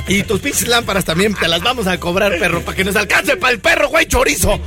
y 0.06 0.22
tus 0.22 0.40
pinches 0.40 0.68
lámparas 0.68 1.04
también 1.04 1.34
te 1.34 1.48
las 1.48 1.60
vamos 1.62 1.88
a 1.88 1.98
cobrar, 1.98 2.38
perro, 2.38 2.60
para 2.62 2.76
que 2.76 2.84
nos 2.84 2.94
alcance 2.94 3.36
para 3.36 3.52
el 3.52 3.58
perro, 3.60 3.88
güey, 3.88 4.06
chorizo. 4.06 4.60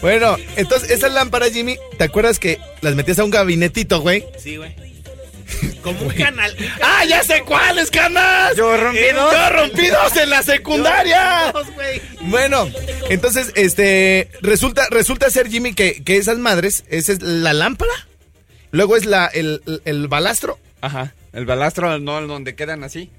Bueno, 0.00 0.36
entonces 0.56 0.90
esas 0.90 1.12
lámparas, 1.12 1.52
Jimmy, 1.52 1.76
¿te 1.98 2.04
acuerdas 2.04 2.38
que 2.38 2.58
las 2.80 2.94
metías 2.94 3.18
a 3.18 3.24
un 3.24 3.30
gabinetito, 3.30 4.00
güey? 4.00 4.24
Sí, 4.38 4.56
güey. 4.56 4.74
Como 5.82 6.00
un 6.02 6.08
canal. 6.10 6.54
¡Ah, 6.82 7.04
ya 7.06 7.22
sé 7.22 7.42
cuáles, 7.42 7.90
canas! 7.90 8.56
Yo 8.56 8.76
rompí 8.76 8.98
Eh, 8.98 9.12
dos. 9.14 9.32
Yo 9.32 9.50
rompí 9.50 9.86
dos 9.88 10.16
en 10.16 10.30
la 10.30 10.42
secundaria. 10.42 11.52
Dos, 11.52 11.72
güey. 11.74 12.02
Bueno, 12.22 12.68
entonces, 13.08 13.52
este, 13.54 14.28
resulta, 14.42 14.86
resulta 14.90 15.30
ser, 15.30 15.48
Jimmy, 15.48 15.74
que, 15.74 16.02
que 16.02 16.16
esas 16.16 16.38
madres, 16.38 16.84
esa 16.88 17.12
es 17.12 17.22
la 17.22 17.52
lámpara, 17.52 17.92
luego 18.72 18.96
es 18.96 19.04
la, 19.06 19.26
el, 19.26 19.62
el 19.84 20.08
balastro, 20.08 20.58
Ajá. 20.80 21.14
El 21.32 21.46
balastro, 21.46 21.98
no, 21.98 22.20
donde 22.26 22.54
quedan 22.54 22.82
así. 22.84 23.10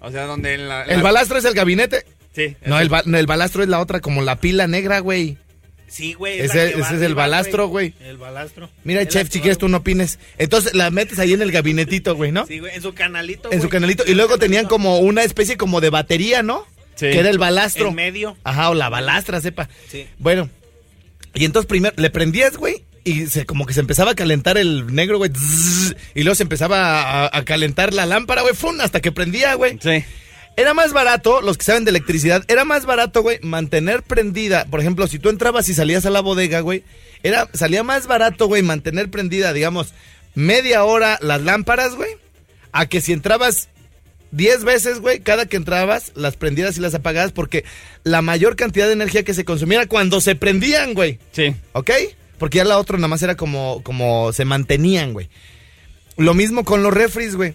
O 0.00 0.10
sea, 0.10 0.24
donde 0.26 0.54
en 0.54 0.68
la... 0.68 0.84
el 0.84 0.98
la- 0.98 1.02
balastro 1.02 1.36
es 1.38 1.44
el 1.44 1.54
gabinete. 1.54 2.04
Sí. 2.34 2.56
No, 2.64 2.78
el, 2.78 2.88
ba- 2.88 3.02
no, 3.04 3.18
el 3.18 3.26
balastro 3.26 3.62
es 3.62 3.68
la 3.68 3.80
otra, 3.80 4.00
como 4.00 4.22
la 4.22 4.36
pila 4.36 4.66
negra, 4.66 5.00
güey. 5.00 5.36
Sí, 5.90 6.14
güey. 6.14 6.40
Ese- 6.40 6.56
va 6.76 6.86
es 6.86 6.92
el 6.92 6.96
arriba, 6.98 7.14
balastro, 7.14 7.66
güey. 7.68 7.94
El 8.00 8.16
balastro. 8.16 8.70
Mira, 8.84 9.06
chef, 9.06 9.28
si 9.30 9.40
quieres 9.40 9.58
tú 9.58 9.68
no 9.68 9.78
opines. 9.78 10.18
Entonces 10.38 10.72
la 10.74 10.90
metes 10.90 11.18
ahí 11.18 11.32
en 11.32 11.42
el 11.42 11.50
gabinetito, 11.52 12.14
güey, 12.14 12.30
¿no? 12.32 12.46
Sí, 12.46 12.60
güey, 12.60 12.74
en 12.74 12.80
su 12.82 12.94
canalito, 12.94 13.52
en 13.52 13.60
su 13.60 13.68
canalito. 13.68 14.04
Y 14.06 14.14
luego 14.14 14.38
tenían 14.38 14.66
como 14.66 14.98
una 15.00 15.24
especie 15.24 15.56
como 15.56 15.80
de 15.80 15.90
batería, 15.90 16.42
¿no? 16.42 16.64
Sí. 16.94 17.06
Que 17.10 17.18
era 17.18 17.28
el 17.28 17.38
balastro. 17.38 17.88
En 17.88 17.94
medio. 17.96 18.36
Ajá, 18.44 18.70
o 18.70 18.74
la 18.74 18.88
balastra, 18.88 19.40
sepa. 19.40 19.68
Sí. 19.90 20.06
Bueno, 20.18 20.48
y 21.34 21.44
entonces 21.44 21.66
primero 21.68 21.94
le 21.98 22.10
prendías, 22.10 22.56
güey, 22.56 22.84
y 23.04 23.26
se, 23.26 23.46
como 23.46 23.66
que 23.66 23.72
se 23.74 23.80
empezaba 23.80 24.12
a 24.12 24.14
calentar 24.14 24.58
el 24.58 24.94
negro, 24.94 25.18
güey, 25.18 25.30
y 26.14 26.22
luego 26.22 26.34
se 26.34 26.42
empezaba 26.42 27.24
a, 27.26 27.36
a 27.38 27.44
calentar 27.44 27.94
la 27.94 28.06
lámpara, 28.06 28.42
güey, 28.42 28.54
¡fum! 28.54 28.80
hasta 28.80 29.00
que 29.00 29.10
prendía, 29.12 29.54
güey. 29.54 29.78
Sí. 29.80 30.04
Era 30.56 30.74
más 30.74 30.92
barato, 30.92 31.40
los 31.40 31.56
que 31.56 31.64
saben 31.64 31.84
de 31.84 31.90
electricidad, 31.90 32.44
era 32.48 32.64
más 32.64 32.84
barato, 32.84 33.22
güey, 33.22 33.38
mantener 33.42 34.02
prendida. 34.02 34.66
Por 34.66 34.80
ejemplo, 34.80 35.06
si 35.06 35.18
tú 35.18 35.28
entrabas 35.28 35.68
y 35.68 35.74
salías 35.74 36.04
a 36.04 36.10
la 36.10 36.20
bodega, 36.20 36.60
güey, 36.60 36.84
era, 37.22 37.48
salía 37.54 37.82
más 37.82 38.06
barato, 38.06 38.46
güey, 38.46 38.62
mantener 38.62 39.10
prendida, 39.10 39.52
digamos, 39.52 39.94
media 40.34 40.84
hora 40.84 41.18
las 41.22 41.40
lámparas, 41.40 41.94
güey, 41.94 42.10
a 42.72 42.86
que 42.86 43.00
si 43.00 43.12
entrabas 43.12 43.68
10 44.32 44.64
veces, 44.64 45.00
güey, 45.00 45.20
cada 45.20 45.46
que 45.46 45.56
entrabas, 45.56 46.12
las 46.14 46.36
prendías 46.36 46.76
y 46.76 46.80
las 46.80 46.94
apagabas, 46.94 47.32
porque 47.32 47.64
la 48.04 48.22
mayor 48.22 48.56
cantidad 48.56 48.86
de 48.86 48.92
energía 48.92 49.24
que 49.24 49.34
se 49.34 49.44
consumiera 49.44 49.86
cuando 49.86 50.20
se 50.20 50.36
prendían, 50.36 50.94
güey. 50.94 51.18
Sí. 51.32 51.54
¿Ok? 51.72 51.90
Porque 52.38 52.58
ya 52.58 52.64
la 52.64 52.78
otra 52.78 52.96
nada 52.96 53.08
más 53.08 53.22
era 53.22 53.36
como, 53.36 53.82
como 53.82 54.32
se 54.32 54.44
mantenían, 54.44 55.12
güey. 55.12 55.28
Lo 56.16 56.34
mismo 56.34 56.64
con 56.64 56.82
los 56.82 56.92
refris, 56.92 57.34
güey. 57.34 57.54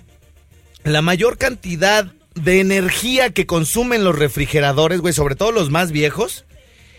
La 0.83 1.01
mayor 1.01 1.37
cantidad 1.37 2.11
de 2.35 2.59
energía 2.59 3.31
que 3.31 3.45
consumen 3.45 4.03
los 4.03 4.17
refrigeradores, 4.17 5.01
güey, 5.01 5.13
sobre 5.13 5.35
todo 5.35 5.51
los 5.51 5.69
más 5.69 5.91
viejos, 5.91 6.45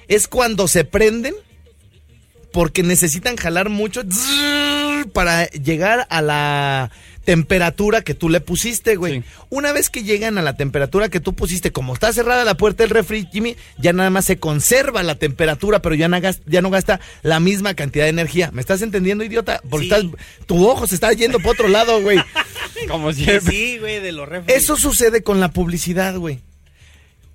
es 0.09 0.29
cuando 0.29 0.67
se 0.67 0.85
prenden 0.85 1.35
porque 2.53 2.83
necesitan 2.83 3.37
jalar 3.37 3.69
mucho 3.69 4.03
para 5.13 5.47
llegar 5.51 6.07
a 6.11 6.23
la 6.23 6.91
temperatura 7.27 8.01
que 8.01 8.15
tú 8.15 8.31
le 8.31 8.41
pusiste, 8.41 8.97
güey. 8.97 9.21
Sí. 9.21 9.25
Una 9.51 9.73
vez 9.73 9.91
que 9.91 10.03
llegan 10.05 10.39
a 10.39 10.43
la 10.43 10.57
temperatura 10.57 11.11
que 11.11 11.21
tú 11.21 11.35
pusiste, 11.35 11.73
como 11.73 11.93
está 11.93 12.11
cerrada 12.13 12.45
la 12.45 12.57
puerta 12.57 12.85
del 12.85 12.91
refri, 12.91 13.29
Jimmy, 13.31 13.57
ya 13.77 13.93
nada 13.93 14.09
más 14.09 14.25
se 14.25 14.39
conserva 14.39 15.03
la 15.03 15.17
temperatura, 15.17 15.83
pero 15.83 15.95
ya 15.95 16.09
no, 16.09 16.19
gasta, 16.21 16.43
ya 16.47 16.63
no 16.63 16.71
gasta 16.71 17.01
la 17.23 17.41
misma 17.41 17.75
cantidad 17.75 18.05
de 18.05 18.11
energía. 18.11 18.51
¿Me 18.53 18.61
estás 18.63 18.81
entendiendo, 18.81 19.25
idiota? 19.25 19.61
Porque 19.69 19.87
Sí. 19.89 19.93
estás, 19.93 20.11
tu 20.47 20.67
ojo 20.67 20.87
se 20.87 20.95
está 20.95 21.13
yendo 21.13 21.39
por 21.41 21.53
otro 21.55 21.69
lado, 21.69 22.01
güey. 22.01 22.19
Como 22.89 23.13
Sí, 23.13 23.25
siempre. 23.25 23.53
Sí, 23.55 23.79
güey, 23.79 24.01
de 24.01 24.13
los 24.13 24.29
refres. 24.29 24.57
Eso 24.57 24.77
sucede 24.77 25.23
con 25.23 25.41
la 25.41 25.51
publicidad, 25.51 26.17
güey. 26.17 26.39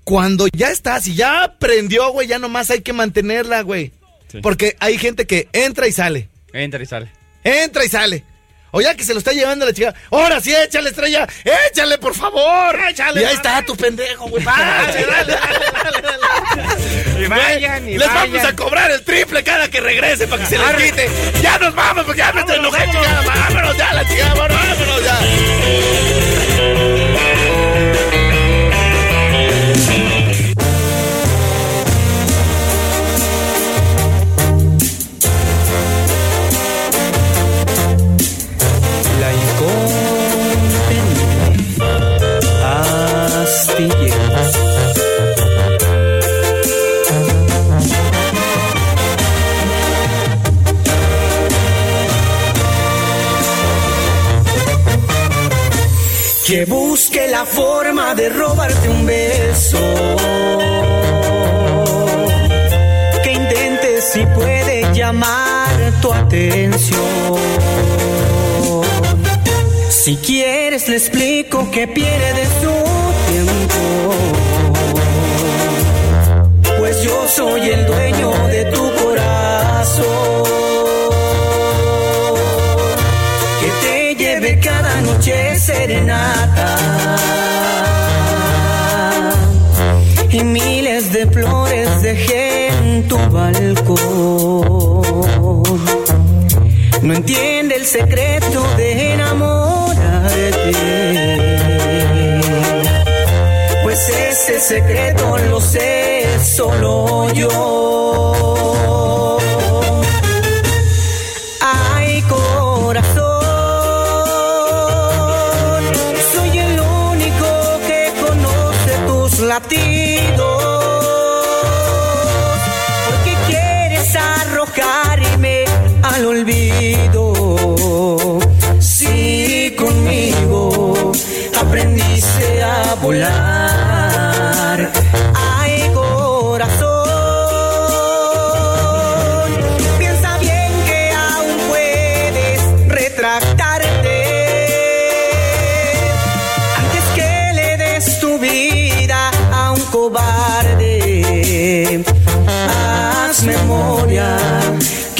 Cuando 0.03 0.47
ya 0.53 0.71
está, 0.71 0.99
si 0.99 1.13
ya 1.15 1.55
prendió, 1.59 2.09
güey, 2.11 2.27
ya 2.27 2.39
nomás 2.39 2.71
hay 2.71 2.81
que 2.81 2.93
mantenerla, 2.93 3.61
güey. 3.61 3.91
Sí. 4.31 4.39
Porque 4.41 4.75
hay 4.79 4.97
gente 4.97 5.27
que 5.27 5.47
entra 5.53 5.87
y 5.87 5.91
sale. 5.91 6.29
Entra 6.53 6.81
y 6.81 6.85
sale. 6.85 7.11
Entra 7.43 7.85
y 7.85 7.89
sale. 7.89 8.23
O 8.71 8.81
ya 8.81 8.95
que 8.95 9.03
se 9.03 9.13
lo 9.13 9.19
está 9.19 9.31
llevando 9.33 9.65
la 9.65 9.73
chica. 9.73 9.93
Ahora 10.09 10.39
sí, 10.41 10.53
échale, 10.55 10.89
estrella. 10.89 11.27
Échale, 11.69 11.97
por 11.97 12.15
favor. 12.15 12.79
Échale, 12.89 13.21
Y 13.21 13.25
ahí 13.25 13.35
está 13.35 13.61
tu 13.65 13.75
pendejo, 13.75 14.27
güey. 14.29 14.43
Dale, 14.43 15.05
dale, 15.05 15.33
dale, 15.83 16.01
dale. 16.01 17.23
Y 17.23 17.27
vayan, 17.27 17.87
y 17.89 17.97
Les 17.97 18.07
vayan. 18.07 18.31
vamos 18.31 18.47
a 18.47 18.55
cobrar 18.55 18.89
el 18.91 19.03
triple 19.03 19.43
cada 19.43 19.69
que 19.69 19.79
regrese 19.81 20.27
para 20.27 20.43
que 20.43 20.49
se 20.49 20.57
les 20.57 20.75
quite. 20.75 21.09
Ya 21.41 21.57
nos 21.59 21.75
vamos, 21.75 22.05
porque 22.05 22.19
ya 22.19 22.31
me 22.33 22.41
estoy 22.41 22.55
chingada. 22.57 23.21
Vámonos 23.25 23.77
ya, 23.77 23.93
la 23.93 24.07
chica, 24.07 24.33
vámonos 24.33 25.03
ya. 25.03 26.90
Que 56.51 56.65
busque 56.65 57.29
la 57.29 57.45
forma 57.45 58.13
de 58.13 58.27
robarte 58.27 58.89
un 58.89 59.05
beso. 59.05 59.79
Que 63.23 63.31
intente 63.31 64.01
si 64.01 64.25
puede 64.25 64.93
llamar 64.93 65.69
tu 66.01 66.11
atención. 66.11 67.37
Si 69.87 70.17
quieres 70.17 70.89
le 70.89 70.97
explico 70.97 71.71
que 71.71 71.87
pierde 71.87 72.45
su 72.59 72.73
tiempo. 73.31 74.13
Pues 76.79 77.01
yo 77.01 77.27
soy 77.29 77.69
el 77.69 77.85
dueño 77.85 78.20
flores 91.51 92.01
dejé 92.01 92.67
en 92.69 93.07
tu 93.07 93.17
balcón. 93.29 93.97
No 97.01 97.13
entiende 97.13 97.75
el 97.75 97.85
secreto 97.85 98.63
de 98.77 99.13
enamorarte. 99.13 100.71
Pues 103.83 104.09
ese 104.09 104.59
secreto 104.59 105.37
lo 105.49 105.59
sé 105.59 106.25
solo 106.43 107.31
yo. 107.33 107.90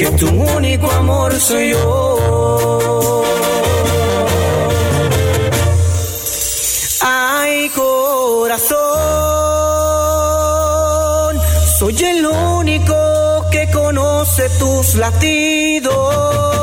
que 0.02 0.10
tu 0.12 0.28
único 0.28 0.90
amor 0.90 1.32
soy 1.38 1.70
yo. 1.70 3.22
Ay, 7.02 7.70
corazón, 7.70 8.80
soy 11.78 11.96
el 12.04 12.26
único 12.26 12.94
que 13.52 13.70
conoce 13.70 14.48
tus 14.58 14.94
latidos. 14.96 16.61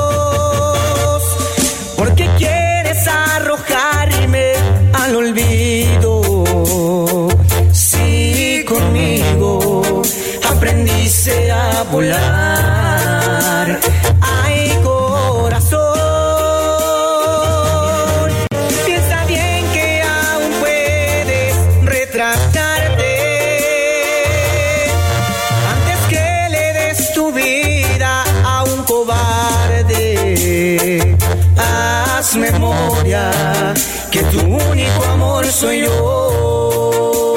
soy 35.60 35.82
yo. 35.82 37.36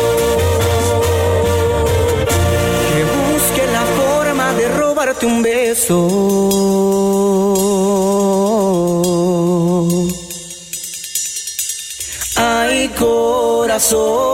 Que 2.88 3.00
busque 3.16 3.66
la 3.72 3.84
forma 3.98 4.52
de 4.54 4.68
robarte 4.68 5.26
un 5.26 5.42
beso. 5.42 5.98
Ay, 12.36 12.88
corazón. 12.98 14.31